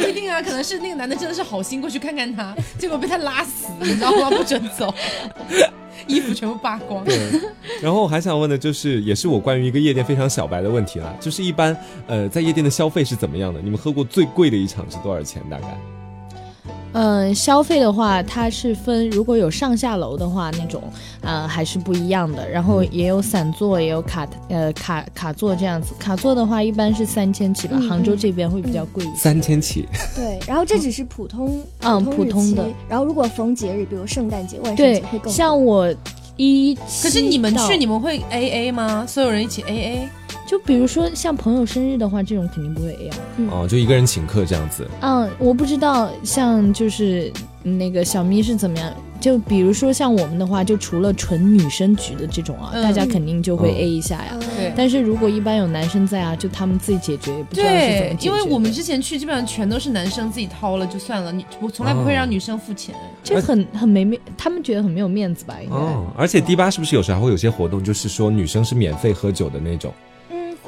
[0.00, 4.30] 不一定啊，可能是那个男的真的是好心过去看看他， 结果被他拉死，你知道吗？
[4.30, 4.92] 不准走。
[6.08, 7.04] 衣服全部扒光。
[7.80, 11.76] 然后我还想问的就是，也是我关于一个夜店非常小白的问题啦，就是一般
[12.08, 13.60] 呃在夜店的消费是怎么样的？
[13.60, 15.40] 你们喝过最贵的一场是多少钱？
[15.48, 15.78] 大概？
[16.92, 20.82] 嗯，消费的话，它是分如果有上下楼的话，那种，
[21.22, 22.48] 呃，还是不一样的。
[22.48, 25.94] 然后也有散座，也有卡，呃，卡卡座这样子。
[25.98, 29.16] 卡座的话，一般是三千起吧，杭州这边会比较贵一些。
[29.16, 29.88] 三千起。
[30.14, 32.66] 对，然后这只是普通，嗯，普通的。
[32.88, 35.32] 然后如果逢节日，比如圣诞节、万圣节会更。
[35.32, 35.92] 像我
[36.36, 39.06] 一，可是你们去，你们会 A A 吗？
[39.08, 40.08] 所有人一起 A A？
[40.52, 43.16] 就比如说像朋友生日的话，这种肯定不会 A 啊。
[43.50, 44.86] 哦，就一个人请客这样子。
[45.00, 48.92] 嗯，我不知道像就是那个小咪是怎么样。
[49.18, 54.38] 就比如说像我们的话，就除了纯女生局的这种啊，大家肯定就会 A 一下呀。
[54.54, 54.70] 对。
[54.76, 58.28] 但是如果一般有男生在啊，就他们自己解决，也不知道是怎么解决。
[58.28, 62.94] 因为我们之前去基本上全都是男生自己掏了就算了，你我从来不会让女生付钱。
[63.24, 65.56] 这很很没面，他们觉得很没有面子吧？
[65.64, 65.74] 应该。
[65.74, 66.04] 哦。
[66.14, 69.90] 而且迪吧是不是有时候还会有些活动，就是说女生是免费喝酒的那种？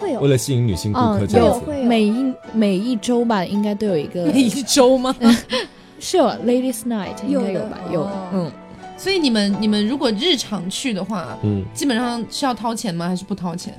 [0.01, 5.15] 为了吸引女性顾客，这样子，每一每一周吧，应该都有一个 每一周吗？
[6.01, 7.79] 是有 Ladies Night，应该有吧？
[7.91, 8.53] 有，嗯。
[8.97, 13.09] 所以你们你们如果日常去的话，嗯，基本上是要掏钱吗？
[13.09, 13.75] 还是不掏钱？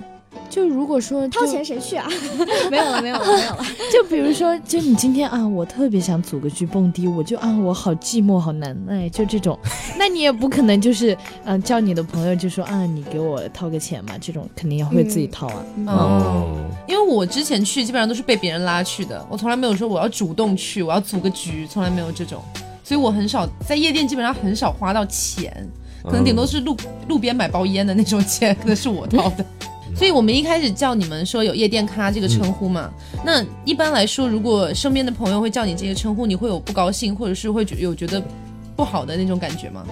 [0.49, 2.07] 就如果说掏钱谁去啊？
[2.71, 3.65] 没有了，没有了，没有了。
[3.91, 9.57] 就比如说，就你今天啊，我特别想组个局蹦迪，我就啊，我好寂寞，好难耐，就这种，
[9.97, 15.65] 那你也不可能就是嗯叫你的朋友就说啊，你给我掏个钱嘛，这种肯定也会自己掏啊。
[15.87, 16.55] 哦，
[16.87, 22.41] 因为我之前去基本上都是被别人拉去的，我从来没有说我要主动去，我要组个局，从来没有这种，
[22.83, 25.51] 所以我很少在夜店基本上很少花到钱，
[26.03, 26.75] 可能顶多是路
[27.07, 29.45] 路边买包烟的那种钱，可能是我掏的。
[29.95, 32.91] 所以我们一开始叫你们说有夜店咖这个称呼嘛？
[33.23, 38.21] 那一般来说，如果身边的朋友会叫你这些称呼，你会有不高兴，或者是会觉有觉得
[38.75, 39.85] 不好的那种感觉吗？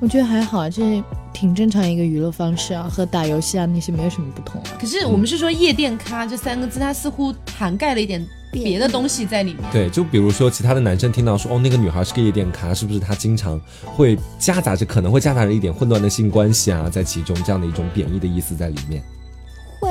[0.00, 4.60] 我觉得还好啊，这挺正常一个娱乐方式啊，和打游戏啊那些没有什么不同。
[4.78, 9.62] 可是我们是说夜店咖这三个字，它似乎涵盖了一点别的东西在里面。
[9.72, 19.02] 对，就比如说其他的男生听到说哦那个女孩是个夜店咖，是不是她经常会夹杂着可能会夹杂着一点混乱的性关系啊在其中这样的一种贬义的意思在里面。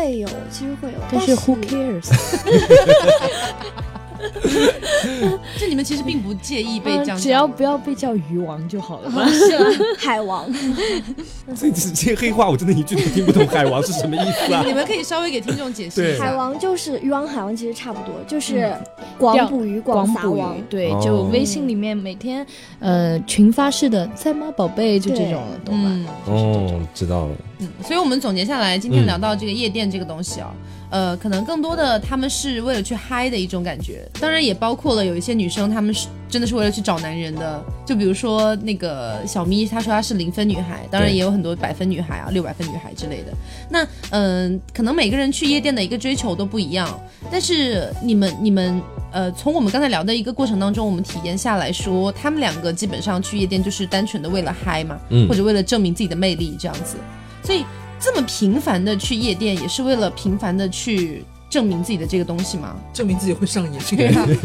[0.06, 2.10] 会有，其实会有，但是 who cares？
[5.60, 9.12] 就你们其实并不介意被这样，只要不要被叫鱼王就好了。
[9.98, 10.52] 海王，
[11.56, 13.46] 这这些黑话我真的一句都听不懂。
[13.48, 14.64] 海王是什么意思啊？
[14.66, 16.26] 你们可以稍微给听众解释一下。
[16.26, 18.74] 海王就是鱼王，海王其实差不多，就是
[19.18, 20.56] 广捕鱼、广撒网。
[20.70, 22.46] 对，就微信里面每天
[22.80, 25.00] 呃群发式的在吗，宝贝？
[25.00, 26.12] 就这种，懂吧？
[26.28, 27.36] 哦，知道了。
[27.60, 30.52] 嗯，所以我们总结下来，今天聊到这个夜店这个东西啊。
[30.96, 37.62] 呃，可能更多的他们是为了去嗨的一种感觉，当然也包括了有一些女生，她们是真的是为了去找男人的。
[37.86, 43.34] 就比如说那个小咪，她说她是零分女孩，当然也有很多百分女孩啊，六百分女孩之类的。
[43.70, 46.98] 那嗯，可能每个人去夜店的一个追求都不一样，
[47.30, 48.82] 但是你们你们
[49.12, 56.96] 呃，从我们刚才聊的一个过程当中，我们体验下来说，他们两个基本上去夜店就是单纯的为了嗨嘛，或者为了证明自己的魅力这样子，
[57.44, 57.66] 所以。
[58.00, 62.76] 这么频繁的去夜店，也是为了频繁的去证明自己的这个东西吗？
[62.94, 64.28] 证明自己会上瘾，对啊。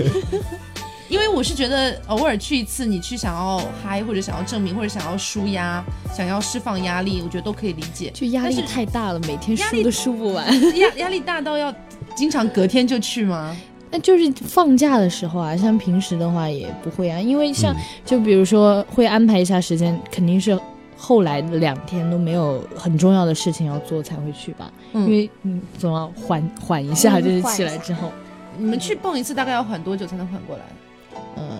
[1.08, 5.84] 因为我是觉得偶尔去一次，你去想要嗨，或者想要证明，或者想要舒压，
[6.14, 8.10] 想要释放压力，我觉得都可以理解。
[8.14, 10.46] 就压力太大了，每天输都输不完。
[10.78, 11.74] 压压力大到要
[12.14, 13.56] 经常隔天就去吗？
[13.90, 17.74] 那就是放假的时候啊，像平时的话也不会啊，因为像
[18.06, 20.56] 就比如说会安排一下时间，肯定是
[21.02, 24.70] 后来两天都没有很重要的事情要做才会去吧。
[24.92, 28.12] 因为嗯，总要缓缓一下，就是起来之后。
[28.58, 30.62] 你们去蹦一次大概要缓多久才能缓过来？
[31.36, 31.58] 呃，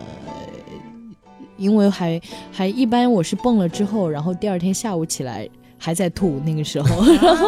[1.56, 2.20] 因为还
[2.52, 5.48] 还一般，我是蹦了之后，然后第二天下午起来
[5.78, 7.02] 还在吐，那个时候，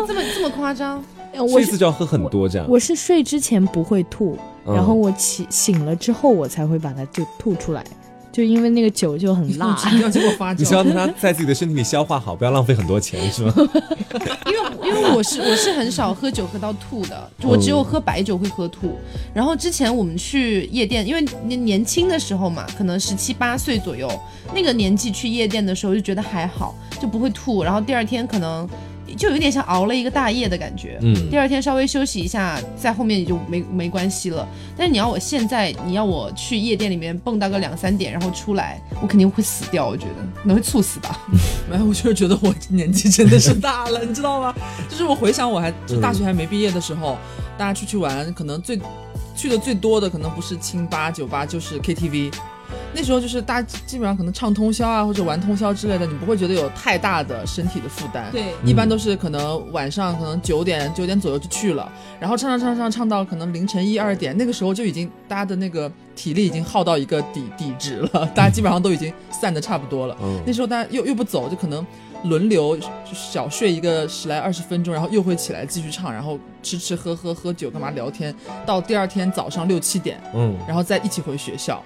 [0.07, 1.05] 这么这么夸张？
[1.49, 2.67] 睡一次就要喝很多这样？
[2.69, 7.85] 我是睡之前不会吐，然后我起醒了之后，我才会把它就吐出来。
[8.33, 9.77] 就因为那个酒就很辣，
[10.57, 13.53] 你希望它在自己的身体里消化好，不要浪费很多钱，是吗？
[14.47, 14.53] 因
[14.89, 18.99] 为因为我是我是很少喝酒喝到吐的，我只有喝白酒会喝吐。
[19.35, 24.11] 然后之前我们去夜店，因为年年轻的时候嘛，可能十七八岁左右，
[24.55, 27.63] 那个年纪去夜店的时候就觉得还好，就不会吐。
[27.63, 28.67] 然后第二天可能。
[29.17, 34.47] 就有点像熬了一个大夜的感觉，嗯，第二天稍微休息一下，在后面也就没没关系了。
[34.77, 41.21] 但是你要我现在，你要我去夜店里面蹦到个两三点，然后出来，我肯定会死掉，我觉得可能会猝死吧。
[41.71, 44.55] 没有，我就是觉得我年纪真的是大了，你知道吗？
[44.89, 47.17] 就是我回想我还就大学还没毕业的时候，
[47.59, 48.79] 大家出去玩，可能最
[49.37, 52.33] 去的最多的可能不是清吧酒吧，就是 KTV。
[52.95, 58.31] 那时候就是大家基本上可能唱通宵啊，或者玩通宵之类的，你不会觉得有太大的身体的负担。
[58.31, 70.17] 对，一般都是可能晚上可能九点九点左右就去了，然后唱唱唱唱唱到可能凌晨一二点，那个时候就已经大家的那个体力已经耗到一个底底值了，大家基本上都已经散的差不多了。
[70.23, 71.85] 嗯那时候大家又又不走，就可能
[72.25, 72.79] 轮流
[73.13, 78.35] 小睡一个十来二十分钟，然后又会起来继续唱，然后吃吃喝喝喝酒干嘛聊天，
[78.67, 81.83] 到第二天早上六七点，嗯，然后再一起回学校。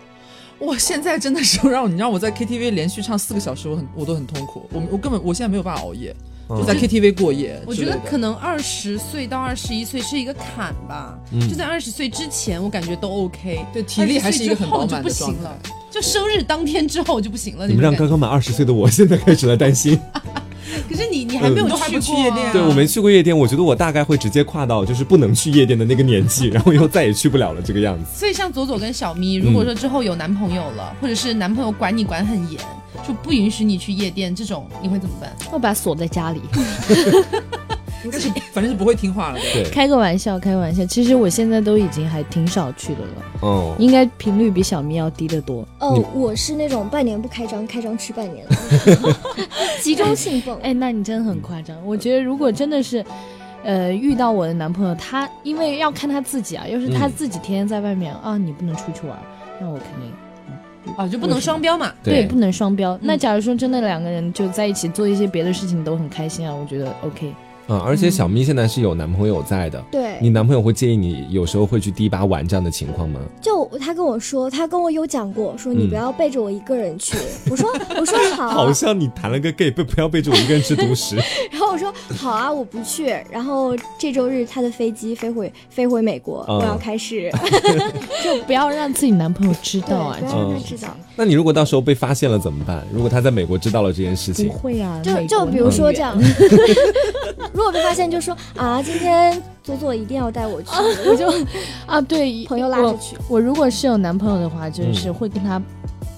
[0.61, 4.69] 哇，现在真的是让你让我在 KTV 连续唱四个小时，我很我都很痛苦。
[4.73, 6.15] 我我根本我现在没有办法熬夜，
[6.49, 7.61] 就在 KTV 过夜。
[7.67, 13.65] 我觉得可能二十岁到二十一岁是一个坎吧，就在二十岁之前，我感觉都 OK。
[13.73, 15.51] 对，体力还是一个很饱满的状态。
[15.91, 17.67] 就生日当天之后就不行了。
[17.67, 19.99] 你们让刚刚满二十岁的我现在开始来担心。
[20.89, 28.05] 可是你你还没有去过夜店，对我没去过夜店，我觉得我大概会直接跨到就是不能去夜店的那个年纪，然后以后再也去不了了这个样子。
[28.19, 32.61] 所以像左左跟小咪，如果说之后有男朋友了，或者是男朋友管你管很严，
[33.07, 35.35] 就不允许你去夜店，这种你会怎么办？
[35.53, 36.41] 我把他锁在家里。
[38.07, 39.39] 应该是，反正是不会听话了。
[39.53, 40.85] 对，开个玩笑，开个玩笑。
[40.87, 43.09] 其实我现在都已经还挺少去的了。
[43.43, 45.67] 哦，应该频率比小咪要低得多。
[45.81, 48.57] 哦，我是那种半年不开张，开张吃半年了，
[49.83, 50.57] 集中性蹦。
[50.63, 51.77] 哎，那你真的很夸张。
[51.85, 53.05] 我觉得如果真的是，
[53.65, 59.19] 呃，遇到我的男朋友，他因为要看他自己啊，要是他自己天天在外面啊，你不能出去玩，
[59.61, 61.93] 那我肯定啊，就不能双标嘛。
[62.03, 62.97] 对，不能双标。
[63.03, 67.35] 那假如说真的两个人就在一起做一些别的事情都很开心啊，我觉得 OK。
[67.69, 73.21] 嗯，而且小咪现在是有男朋友在的，对，你男朋友会介意你有时候会去迪吧玩这样的情况吗？
[73.41, 77.17] 就他跟我说，他跟我有讲过，说你不要背着我一个人去。
[77.51, 81.17] 我说我说好，好像你谈了个 gay，不不要背着我一个人吃独食。
[81.51, 83.07] 然后我说好啊，我不去。
[83.31, 87.31] 然后这周日他的飞机飞回飞回美国，我要开始，
[88.23, 90.89] 就不要让自己男朋友知道啊，不要让他知道。
[91.17, 92.87] 那你如果到时候被发现了怎么办？
[92.93, 96.17] 如果他在美国知道了这件事情，不会啊，就就比如说这样。
[97.57, 100.69] 如果被发现，就说啊，今天左左一定要带我去，
[101.09, 101.27] 我就
[101.87, 103.17] 啊，对，朋友拉着去。
[103.31, 105.61] 我如果是有男朋友的话，就是会跟他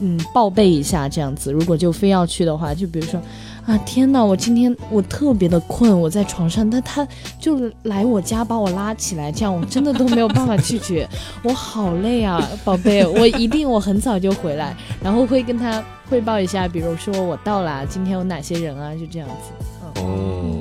[0.00, 1.52] 嗯报备一下这样子。
[1.52, 3.20] 如果就非要去的话，就比如说
[3.66, 7.06] 啊，天哪，我今天我特别的困，我在床上，但他
[7.38, 11.08] 就来我家把我拉起来，这样我真的都没有办法拒绝。
[11.44, 20.00] 我好累啊，宝贝，我一定我很早就回来，然后会跟他汇报一下，比如说我到了，今天有哪些人啊，就这样子。
[20.00, 20.57] 哦。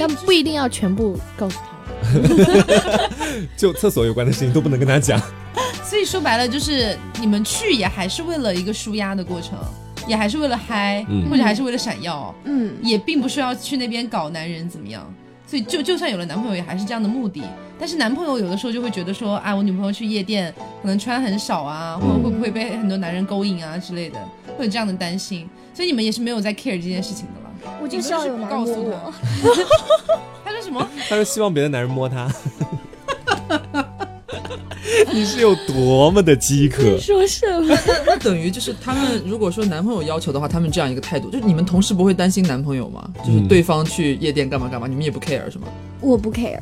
[0.00, 3.10] 但不一定要全部告诉他，
[3.54, 5.20] 就厕所有关的事情都不能跟他讲。
[5.84, 9.58] 所以说白了，就是你们去也还是为了一个舒压的过程，
[10.08, 15.06] 也还是为了嗨，或者还是为了闪耀，嗯，也并不是要去那边搞男人怎么样。
[15.46, 17.42] 所以就就算有了男朋友，也还是这样的目的。
[17.78, 24.18] 但是男朋友有的时候就会觉得说，啊，我女朋友去夜店可能穿很少啊，或者会不会被很多男人勾引啊之类的，
[24.56, 25.46] 会有这样的担心。
[25.74, 27.39] 所以你们也是没有在 care 这件事情的了。
[27.82, 29.14] 我就是要有男人摸我。
[30.44, 30.86] 他说什么？
[31.08, 32.30] 他说希望别的男人摸他。
[35.12, 36.98] 你是有多么的饥渴？
[36.98, 37.76] 说什么？
[38.06, 43.08] 那等于就是他们如果说男朋友要求的话，他们这样一个态度，就是你们同事不会担心男朋友吗？
[43.24, 45.66] 就是对方去夜店干嘛干嘛，你们也不 care 是吗？
[46.00, 46.58] 我不 care。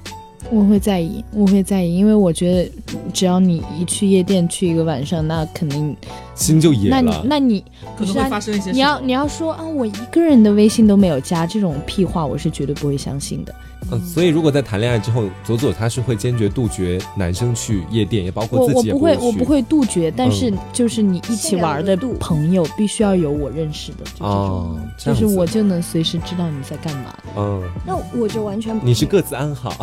[0.51, 2.71] 我会在意，我会在意，因为我觉得
[3.13, 5.95] 只要你一去夜店去一个晚上，那肯定
[6.35, 7.01] 心就野了。
[7.01, 7.65] 那你那你
[7.97, 8.71] 可能会发生一些。
[8.71, 13.55] 你要你要说啊，我一个人的微信都没有加，这种屁话我是绝对不会相信的。
[13.91, 27.17] 嗯，所以如果在谈恋爱之后，左左他是会坚决杜绝男生去夜店，也包括自己我不会，我不会杜绝，但是就是你一起玩的朋友必须要有我认识的，哦，就是我就能随时知道你在干嘛。
[27.37, 29.75] 嗯，那我就完全你是各自安好，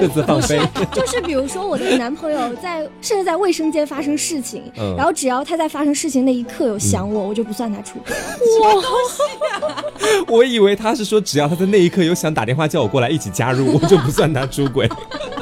[0.00, 0.58] 各自放飞。
[0.92, 4.62] 就是比如说我的男朋友在甚至在卫生间发生事情，
[4.96, 8.14] 然后只要他在发生事情那一刻有想我，我就不算他出轨。
[8.62, 9.82] 哇，
[10.28, 13.41] 我以为他是说只要他在那一刻有想打电话叫我过来一起加。
[13.42, 14.88] 加入 我就不算他出轨，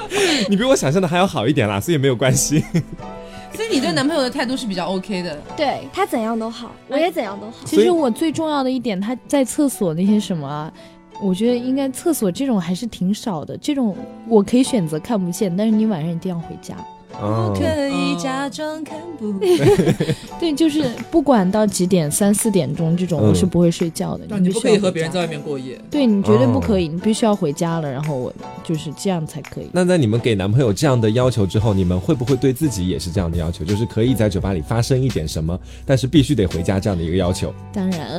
[0.48, 2.64] 你比我想象的还要好一点啦，所以没有关系。
[3.52, 7.56] 所以你对男朋友的态度是比较 OK 的，对他怎样都好，我也怎样都好。
[7.66, 10.72] 其实我最重要的一点，他在厕所那些什么，
[11.20, 13.54] 我觉得应该厕所这种还是挺少的。
[13.58, 13.94] 这种
[14.26, 16.74] 我可以选择看不见，但是你晚上一定要回家。
[17.12, 19.32] 我可以假装看不
[20.40, 24.38] 对，就是不管到几点，三四点钟这种，我是不会睡觉的。
[24.38, 25.78] 你不可以和别人在外面过夜。
[25.90, 28.32] 对你绝对不可以，你必须要回家了，然后我
[28.64, 29.68] 就是这样才可以。
[29.72, 33.64] 那在你们给男朋友这样的要求之后，你们会不会对自己也是这样的要求？
[33.64, 37.52] 就是可以在酒吧里发生一点什么，但是必须得回家这样的一个要求？
[37.72, 38.12] 当然，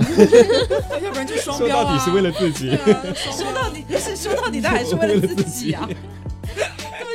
[1.02, 1.84] 要不然就双标啊！
[1.84, 2.70] 说到底是为了自己，
[3.16, 5.90] 说到底是说到底，他还是为了自己啊。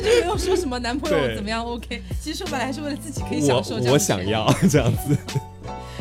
[0.00, 2.02] 就没有说什么男朋友怎么样，OK。
[2.20, 3.76] 其实说白了还是为了自己可以享受。
[3.76, 5.16] 我我想要这样子。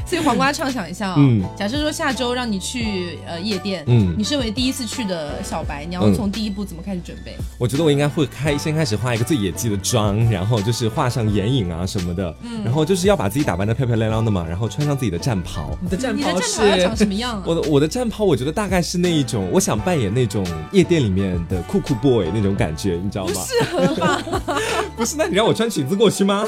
[0.06, 1.18] 所以黄瓜畅想一下啊，
[1.58, 7.36] 假设说下周让你去呃夜店，嗯，你身为第一次去的小白，你要从第一步怎么开始准备？
[7.58, 15.76] 我觉得我应该会开先开始画一个最野鸡的妆，然后就是画上眼影啊什么的，嗯，然后就是要把自己打扮的漂漂亮亮的嘛，然后穿上自己的战袍。
[15.82, 17.42] 你的战袍是长什么样？
[17.46, 23.34] 我的我的战袍，我觉得大概是那一种，我想扮演那种夜店里面的酷酷 boy 那种感觉，你知道吗？
[23.34, 24.24] 不适合吧？
[24.96, 26.46] 不是，那你让我穿裙子过去吗？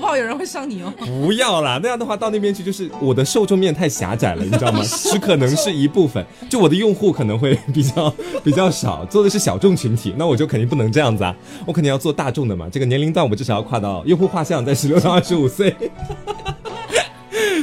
[0.00, 0.92] 不好有人会伤你哦。
[0.98, 4.80] 不要啦，那样的话到那边去就是我的受众面太狭窄了，你知道吗？
[4.88, 11.34] 只可能是一部分，就我的用户可能会比较 比较少，做的是小众群体，那我就肯定不能这样子啊，
[11.66, 12.68] 我肯定要做大众的嘛。
[12.72, 15.74] 这个年龄段我至少要跨到用户画像在十六到二十五岁。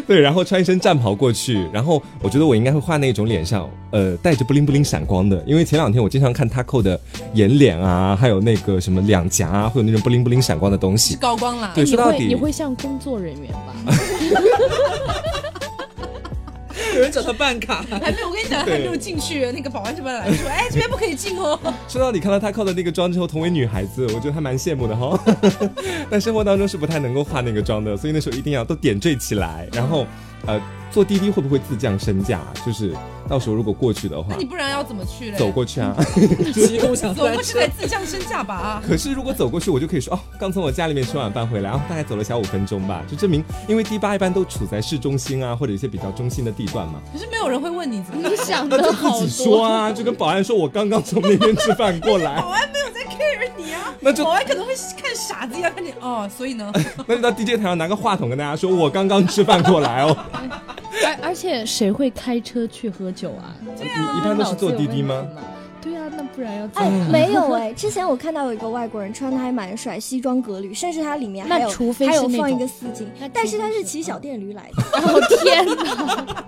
[0.07, 6.97] 对，然后穿一身战袍过去，然后我觉得我应该会画那种脸上，呃，带着布灵布灵闪光的，因为前两天我经常看他扣的
[7.33, 11.73] 眼脸啊，还有那个什么两颊啊，会有那种布灵布灵闪光的东西，是高光啦。
[11.75, 13.75] 对，说到底你会像工作人员吧？
[16.97, 18.27] 有人找他办卡，还没有。
[18.27, 21.57] 我跟你讲，还没有进去，那个保安这边来说，哎，这边不可以进哦。
[21.87, 25.19] 说到你，看到他靠的那个妆之后，同为女孩子，我觉得还蛮羡慕的哈。
[26.09, 30.07] 但生活当中是不太能够化那个妆的，所以那时候一定要都点缀起来，然后，
[30.45, 30.61] 呃。
[30.89, 32.39] 坐滴滴会不会自降身价？
[32.65, 32.93] 就是
[33.27, 35.37] 到时候如果过去的话，那你不然要怎么去嘞？
[35.37, 35.93] 走过去啊，
[37.13, 38.81] 走过去得自降身价吧。
[38.87, 47.01] 可是如果走过去，我就可以说哦，刚从我家里面吃晚饭回来，然后大概走了小五分钟吧，就证明因为迪吧一般都处在市中心啊，或者一些比较中心的地段嘛。
[47.11, 49.27] 可是没有人会问你怎么想 的，好多。
[49.27, 52.39] 说啊，就跟保安说，我刚刚从那边吃饭过来。
[52.41, 56.71] 保安没有在 care 你啊，那就保安可能会看傻子一样看你哦，所以呢，
[57.05, 60.15] 那就到 DJ 台上拿个话筒跟大家说，我刚刚吃饭过来哦。
[61.05, 63.55] 而 而且谁会开车去喝酒啊？
[63.77, 65.25] 对啊，一般都是坐滴滴吗？
[66.17, 67.71] 那不然要哎，没有哎。
[67.73, 74.83] 之前我看到有一个外国人穿的还蛮帅，西装革履，甚至他里面还有还有放一个丝巾，但是他是骑小电驴来的。
[74.99, 76.25] 哦天哪！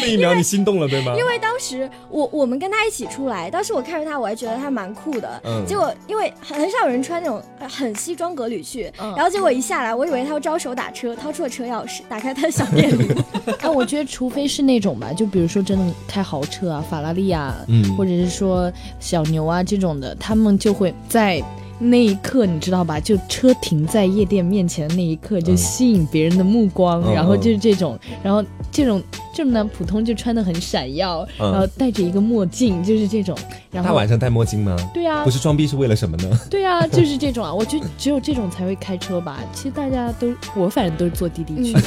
[0.00, 1.12] 那一秒你心动了对吗？
[1.18, 5.40] 因为当时我我们跟他一起出来，当时我看着他我还觉得他蛮酷的。
[5.44, 5.62] 嗯。
[5.66, 13.12] 结果因为很很少有人穿那种很西装革履去，然后结果一下来，我以为他要招手打车，掏出了车钥匙，打开他的小电驴。
[13.60, 18.72] 啊， 我觉得除非是那种吧，就比如说真的开豪车啊，法拉利啊，嗯，或者是说。
[18.86, 21.42] 说小牛啊这种的，他们就会在
[21.78, 22.98] 那一刻，你知道吧？
[22.98, 29.02] 就车停在夜店面前的那一刻，就吸引别人的目光，然后就是这种，然后这种
[29.34, 33.36] 这种呢，普通就穿的很闪耀，然后戴着一个墨镜，就是这种。
[33.70, 34.74] 然后他晚上戴墨镜吗？
[34.94, 36.40] 对啊，不是装逼是为了什么呢？
[36.48, 39.38] 对啊，就是这种啊，我觉得只有这种才会开车吧。
[39.52, 41.78] 其实大家都，我反正都是坐滴滴去。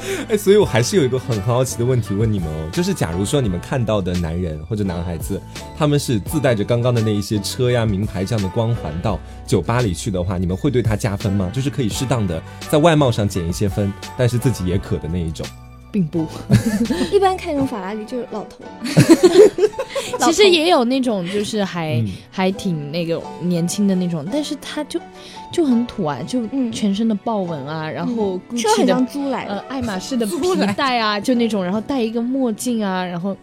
[0.28, 5.40] 哎，所以我还是有一个很好奇的问题问你们哦，就是假如说你们看到的男人或者男孩子，
[5.76, 11.50] 他们是自带着刚刚的那一些车呀、名牌这样的光环到酒吧里去的话，你们会对他加分吗？
[11.52, 15.46] 就是可以适当的在外貌上减一些分，但是自己也可的那一种。
[15.90, 16.26] 并不，
[17.12, 18.64] 一般开那种法拉利就是老头。
[20.24, 24.98] 其实也有那种就是还还挺那个年轻的那种，但是他就
[25.52, 26.40] 就很土啊，就
[26.72, 30.34] 全身的豹纹啊，然后车很像租来的，爱马仕的 皮
[30.74, 33.36] 带啊，就那种，然后戴一个墨镜啊，然后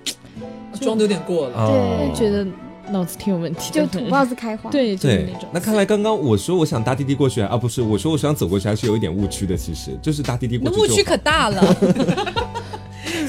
[0.81, 2.45] 装的有点过了，对，觉得
[2.91, 4.69] 脑子挺有问题，就土包子开花。
[4.71, 5.47] 对，就是那种。
[5.53, 9.55] 那看来刚刚我说我想搭滴滴过去啊，不是我说我想走过去，还是有一点误区的。
[9.55, 11.63] 其实就是搭滴滴过去，误区可大了。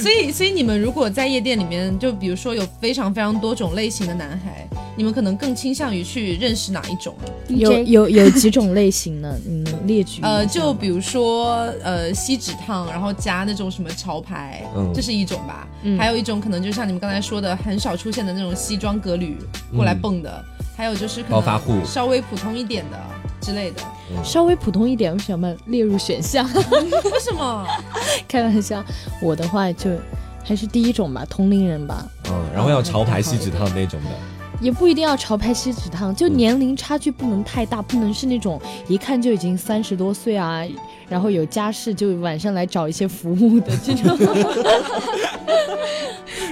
[0.01, 7.15] 所以，所以你们如果在夜店里面，就比如说有非常非常多种类型的男孩，你们可能更倾向于去认识哪一种？
[7.49, 9.37] 有有有几种类型呢？
[9.47, 10.21] 你能列举？
[10.23, 15.69] 呃，就比如说呃锡纸烫，然后加那种什么潮牌，这是一种吧。
[15.99, 19.37] 还有一种可能就像你们刚才说的，很少出现的那种西装革履
[19.75, 20.45] 过来蹦的。
[20.77, 22.99] 还有就是可能稍微普通一点的
[23.41, 23.83] 之类的，
[24.23, 26.45] 稍微普通一点，为什么列入选项？
[26.55, 27.67] 为什么？
[28.29, 28.85] 开玩笑，
[29.23, 29.91] 我的话就
[30.45, 32.07] 还是第一种吧，同龄人吧。
[32.29, 34.11] 嗯，然后要潮牌锡纸烫那种的，
[34.61, 40.63] 也不一定要潮牌锡纸烫，就年龄差距不能太大，不能是那种一看就已经三十多岁啊，
[41.09, 44.17] 然后有家室就晚上来找一些服务的 这种。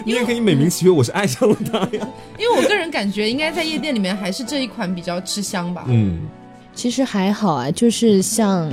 [0.04, 2.08] 你也可以美名其曰我是爱上了他呀。
[2.38, 5.84] 因为我个人感觉，应该在夜店里面还是这一款比较吃香吧。
[5.88, 6.20] 嗯，
[6.78, 8.72] 其实还好啊，就是像。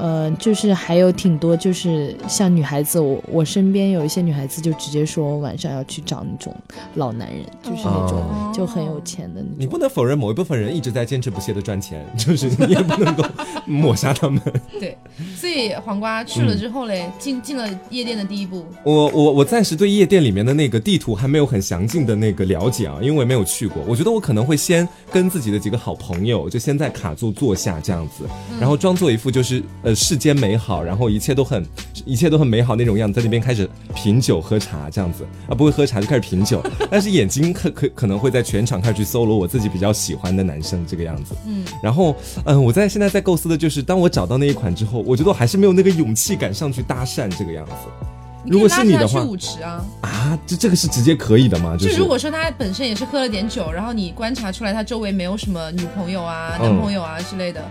[0.00, 6.54] 呃，就是还有挺多，就是像女孩子，我我身边有一些女孩子就直接说晚上要去找那种
[6.94, 9.56] 老男人，就是那种就很有钱的那种。
[9.58, 13.24] 你不能否认某一部分人一直在坚持不懈的赚钱，就是你也不能够
[13.66, 14.40] 抹杀他们。
[14.78, 14.96] 对，
[15.34, 18.64] 所以黄瓜去了之后嘞，进进了夜店的第一步。
[18.84, 23.82] 我我我暂时对夜店里面的那个地图还没有很详尽的那个了解啊，因为我也没有去过。
[23.88, 28.24] 我觉得我可能会先跟自己的几个好朋友，就先在卡座坐下这样子，
[28.60, 29.62] 然后装作一副就是。
[29.82, 31.64] 呃，世间美好，然后一切都很，
[32.04, 36.60] 一切都很美好那种样子，在那边开始品酒喝茶这样子啊，不会喝茶就开始品酒，
[36.90, 42.14] 但是眼睛可可可能会在全场开始去搜罗我自己比较喜欢的男生这个样子，嗯，然后
[42.44, 48.17] 嗯，我在现在在构思的就是，当我找到那一款之后，我觉得我还是没有那个勇气敢上去搭讪这个样子。
[48.50, 51.76] 如果是你的话，去舞池啊啊，这这个是直接可以的吗？
[51.78, 57.62] 就如果说他本身也是喝了点酒，然后你观察出来他周围没有什么女朋友啊、男朋友啊之类的。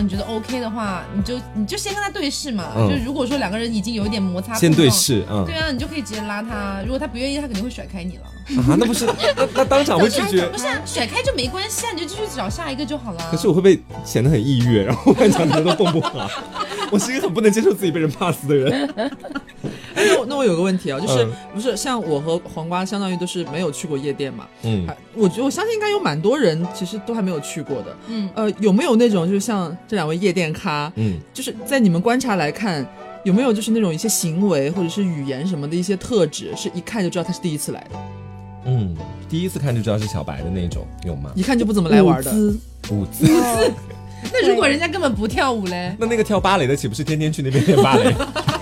[0.00, 2.64] 你觉得 OK 的话，你就你就先跟他对视嘛。
[2.88, 6.80] 就如果说两个人已经有一点摩擦，先对视，嗯，对啊，你就可以直接拉他。
[6.82, 8.22] 如果他不愿意，他肯定会甩开你了。
[8.62, 10.46] 啊，那不是那那当场会拒绝？
[10.46, 13.28] 不是啊甩开就没关系啊，你就继续找下一个就好了。
[13.30, 14.78] 可是我会不会显得很抑郁？
[14.78, 16.30] 然后半场的人都蹦不好。
[16.92, 18.88] 我是一个很不能接受自己被人 pass 的人。
[19.94, 24.46] 哎，那我那我有个问题啊，就是不是像我和黄瓜，相当于都是没有去过夜店嘛？
[24.62, 27.96] 嗯，我觉得我相信应该有蛮多人其实都还没有去过的。
[28.06, 30.92] 嗯，呃，有没有那种就是像这两位夜店咖？
[30.96, 32.84] 嗯，就是在你们观察来看，
[33.24, 37.98] 有没有就是那种一些行为或者是语言什么的一些特质，是一看就知道他是第一次来的？
[38.66, 38.96] 嗯，
[39.28, 41.30] 第一次看就知道是小白的那种，有吗？
[41.34, 42.32] 一看就不怎么来玩的。
[42.90, 43.26] 舞姿。
[44.32, 45.94] 那如果人家根本不跳舞嘞？
[45.98, 48.14] 那那个跳芭蕾的岂不是天天去那边练芭蕾？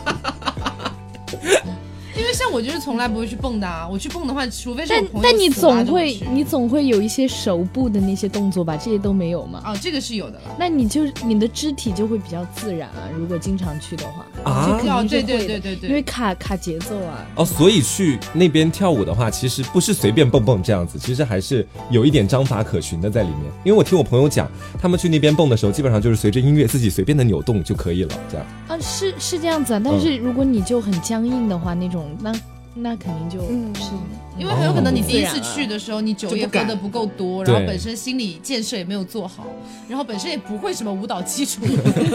[2.54, 3.88] 像我就是从来不会去蹦的啊！
[3.90, 8.76] 我去蹦的话，除非是但但你总会你总会有一些手部的那些动作吧？
[8.76, 9.60] 这些都没有吗？
[9.66, 10.54] 哦，这个是有的了。
[10.56, 13.10] 那你就你的肢体就会比较自然啊！
[13.18, 14.78] 如果经常去的话啊，
[15.08, 17.26] 对对对对对，因为卡卡节奏啊。
[17.34, 23.52] 哦，所以去那边跳舞的话，其实不是随便蹦蹦这样子，其实还是有一点章法可循的在里面。
[23.64, 24.48] 因为我听我朋友讲，
[24.80, 28.46] 他们去那边蹦的时候，基本上就是随着音乐自己随便的扭动就可以了，这样。
[28.68, 29.82] 啊，是是这样子啊。
[29.84, 32.32] 但是如果你就很僵硬的话，那种那。
[32.76, 33.90] 那肯定就是
[34.36, 39.46] 因为很有可能你第一次去的时候，你酒也喝的不够多，然后本身心理建设也没有做好，
[39.88, 41.62] 然后本身也不会什么舞蹈基础，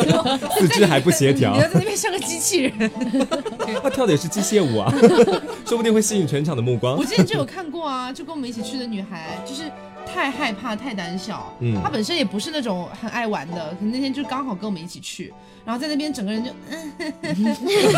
[0.59, 2.91] 四肢还不协调，你要在那边像个机器人。
[3.81, 4.93] 他跳的也是机械舞啊，
[5.65, 6.97] 说不定会吸引全场的目光。
[6.97, 9.63] 我之前就有看过啊，就跟我们一起去的女孩，就是。
[10.11, 11.53] 太害怕，太胆小。
[11.59, 15.31] 嗯，他本身也不是那种很爱玩的，可能那天就刚好跟我们一起去，
[15.69, 16.49] 然后在那边整个人就，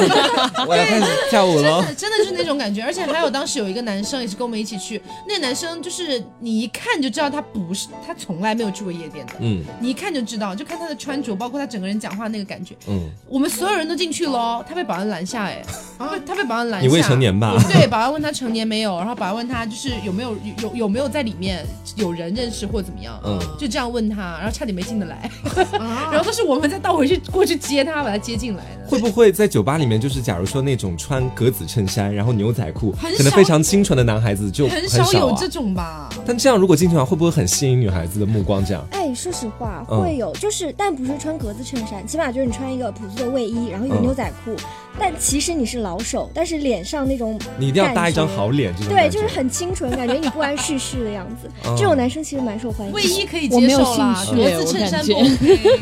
[0.68, 1.82] 我要开始跳舞了。
[1.82, 2.84] 真的，真的是那种感觉。
[2.84, 9.34] 而且还有当时有一个男生也是跟我们一起去，那个男生就是你一看就知道他不是，他从来没有去过夜店的。
[9.40, 12.76] 嗯，你一看就知道，就看他的穿着，包括他整个人讲话那个感觉。
[12.90, 15.64] 嗯，我们所有人都进去喽，他被保安拦下，哎，
[15.98, 16.86] 他被他被保安拦下。
[16.86, 17.56] 你未成年吧？
[17.72, 21.66] 对，保安问他成年没有，然后保安问他就是有没有有有没有在里面。
[21.98, 25.30] 有人认识或怎么样，嗯，就这样问他，然后差点没进得来，
[26.10, 28.90] 然后都是我们再倒回去过去接他，把他接进来的。
[28.90, 36.10] 会不会在酒吧里面，就是假如说那种穿格子衬衫，然后牛仔裤，可能非常清纯的男孩子就很少有这种吧？
[36.26, 38.66] 但这样如果进去的话，会不会很吸引女孩子的目光？
[38.66, 38.86] 这样？
[38.92, 44.56] 哎，说实话，会有，就是但不是穿格子衬衫，起码就是你穿一个朴素的卫衣，然后有牛仔裤。
[45.00, 51.50] 但其实你是老手，但是脸上那种你一定要搭一张好脸，这种对，就是很清纯，感觉你不谙世事的样子。
[51.78, 52.94] 这种男生其实蛮受欢迎。
[52.94, 55.80] 卫衣可以接受啦，格子衬衫不 OK。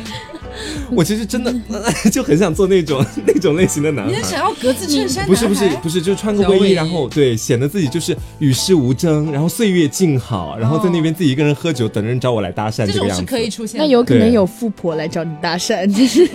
[0.92, 1.54] 我其实真的
[2.12, 4.12] 就很想做那种 那种类型的男孩。
[4.12, 5.26] 你想要格子衬衫？
[5.26, 13.80] 不是不是不是，就是穿个卫衣，然后对，显得自己就是与世无争，然后岁月静好，然后在那边自己一个人喝酒，等人找我来搭讪，这个样子可以出现。
[13.80, 16.30] 那有可能有富婆来找你搭讪，就是。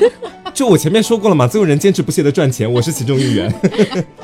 [0.52, 3.52] 就我前面说过了嘛，总有人坚持不懈的赚钱，我是其中一员。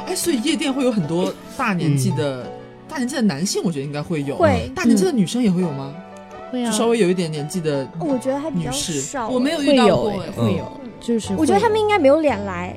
[0.06, 2.48] 哎，所以夜店会有很多大年纪的
[2.88, 4.36] 大年纪的男性，我觉得应该会有。
[4.36, 4.70] 会。
[4.74, 5.92] 大年纪的女生也会有吗？
[6.50, 6.70] 会啊。
[6.70, 9.28] 就稍微有一点年纪的，我觉得还比较少。
[9.28, 10.80] 我没有遇到过，会有。
[11.00, 12.76] 就是我觉得他们应该没有脸来。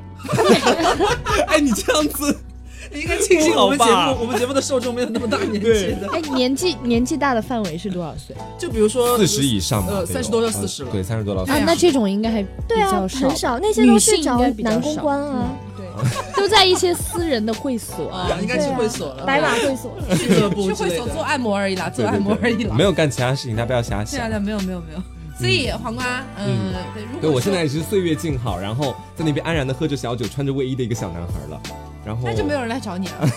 [1.48, 2.36] 哎，你这样子。
[2.92, 5.58] 你应该庆幸我们节目，我们节目的受众没有那么大年纪
[5.98, 6.08] 的。
[6.12, 8.36] 哎，年纪年纪大的范围是多少岁？
[8.58, 10.90] 就比如说四十以上呃，三十多到四十了。
[10.92, 11.42] 对，三十多到。
[11.42, 15.50] 啊，那这种应该还对啊，很少，那些都是找男公关啊。
[15.73, 15.73] 对，
[16.36, 22.74] 都在一些私人的会所啊，应该是会所了，白马会所、俱乐部去会所做按摩而已啦，做按摩而已啦。
[22.74, 24.28] 没有干其他事情，大家不要瞎想。
[24.28, 25.02] 对啊，没有没有没有。
[25.36, 26.72] 所以黄瓜，嗯，
[27.20, 31.60] 对我现在也是岁月静好，然后在那边安然的喝着小酒，穿着卫衣的一个小男孩了。
[32.04, 33.28] 然后那就没有人来找你了。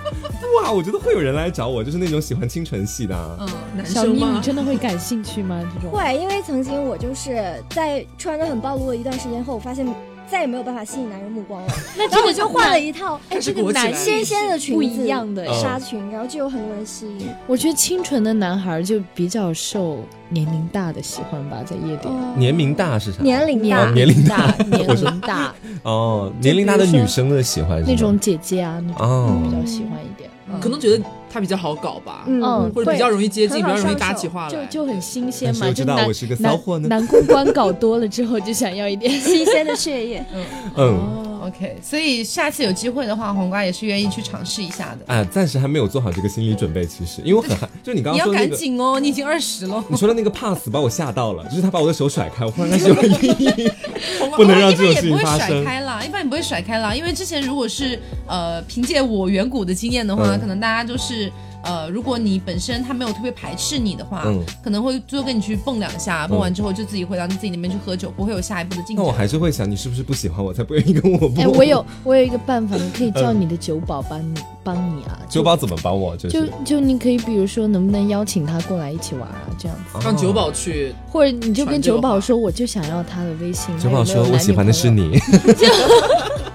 [0.62, 3.36] 哇，我觉得会有人来找我，就是那种喜欢清纯系的。
[3.40, 5.60] 嗯，男生小妮，你真的会感兴趣吗？
[5.74, 9.84] 这种会，因为曾经我就是在穿着很暴露的一段时间后，我发现。
[10.32, 17.28] 再也没有办法吸引男人目光了， 那这个就换了一套，哎，这个男纤纤的裙子，不一样的纱裙，然后就有很多人吸引。
[17.46, 19.98] 我觉得清纯的男孩就比较受
[20.30, 22.10] 年龄大的喜欢吧，在夜店。
[22.34, 23.22] 年龄大是啥？
[23.22, 25.54] 年龄大，年龄大，年龄大。
[25.84, 30.30] 哦，年龄大的女生的喜欢那种姐姐啊，那种比较喜欢一点，
[30.62, 31.04] 可能觉得。
[31.32, 35.70] 他比较好搞吧，嗯，或者比较容易接近，比较容易搭起话来，就就很新鲜嘛。
[35.72, 36.88] 知道我是个骚货呢。
[36.88, 40.24] 男公关搞多了之后，就想要一点新鲜的血液。
[40.34, 40.44] 嗯
[40.76, 41.76] 嗯，OK。
[41.82, 45.14] 所以下次有机会的话，黄瓜也是愿意去尝试一下的。
[45.14, 49.84] 啊，暂时还没有做好这个心理准备，其实，因为我很害， 就是你刚刚说你要赶紧哦， 你已经二十了。
[49.88, 53.70] 你说的那个 pass 把我吓到了，就是他把我的手甩开，我忽然开始有阴影，
[54.36, 55.62] 不能让这种事情发生。
[55.62, 61.30] 一般也不会甩开了，一般也不会甩开了，因为之前如果是呃凭借我远古的经验的话，可能大家都是。
[61.64, 64.24] 呃，如果你本身他没有特别排斥你的话，
[64.62, 68.96] 可能会就跟你去蹦两下，蹦完之后就自己回到你自己那边去喝酒，不会有下一步的进展。
[68.96, 71.38] 那我还是会想，你是不是不喜欢我才不愿意跟我蹦？
[71.38, 74.34] 哎，我有我有一个办法，你可以叫你的酒保帮你
[74.64, 75.18] 帮你啊。
[75.28, 76.16] 酒保怎么帮我？
[76.16, 79.48] 就就就你可以比如说，能不能邀请他过来一起玩啊？
[79.58, 83.76] 这样子让酒保去，或者你就跟酒保说，我就想要他的微信。
[83.78, 85.18] 酒保说，我喜欢的是你。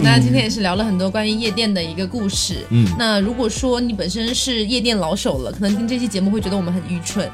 [0.00, 2.64] 那今天也是聊了很多关于夜店的一个故事。
[2.70, 7.30] 嗯，那如果说你本身是夜店老手了，可能听这期节目会觉得我们很愚蠢。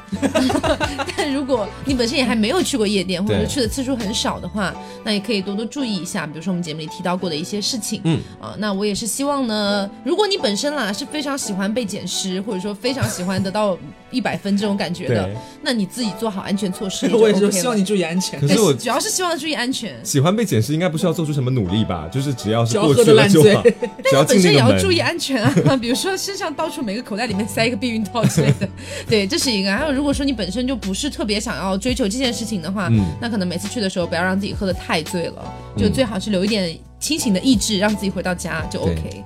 [1.15, 8.01] 但如果你本身也还没有去过夜店，或者去的次数很少的话，那也可以多多注意一下，比如说我们节目里提到过的一些事情。
[8.03, 13.77] 嗯，啊，那我也是希望呢，如果你本身啦是非常喜欢被捡尸，或者说非常喜欢得到
[14.15, 15.29] 一百分这种感觉的，
[15.61, 17.07] 那你自己做好安全措施。
[17.13, 18.39] 我也是希望你注意安全。
[18.39, 19.93] 可是我主要是希望注意安全。
[20.03, 22.07] 喜欢被检视应该不需要做出什么努力吧？
[22.11, 22.33] 就是。
[22.45, 23.63] 只要是过去了就好，
[24.03, 28.69] 但是 本身也要注意安全啊， 比如说身上到处每个口袋里面塞一个避孕套之类的，
[29.09, 29.71] 对，这是一个。
[29.71, 32.87] 还有如果说你本身就不是特别想要追求这件事情的话，
[33.19, 39.23] 那可能每次去的时候不要让自己喝的太醉了，就最好是留一点清醒的意志，让自己回到家就 OK。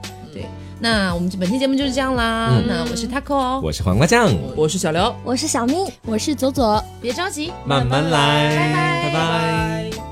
[0.81, 2.51] 对，那我们本期节目就是这样啦。
[2.67, 5.75] 那我是 Taco，我是黄瓜酱，我是小刘，我是小咪，
[6.05, 10.08] 我是左左，别着急，慢慢来，拜拜，拜拜。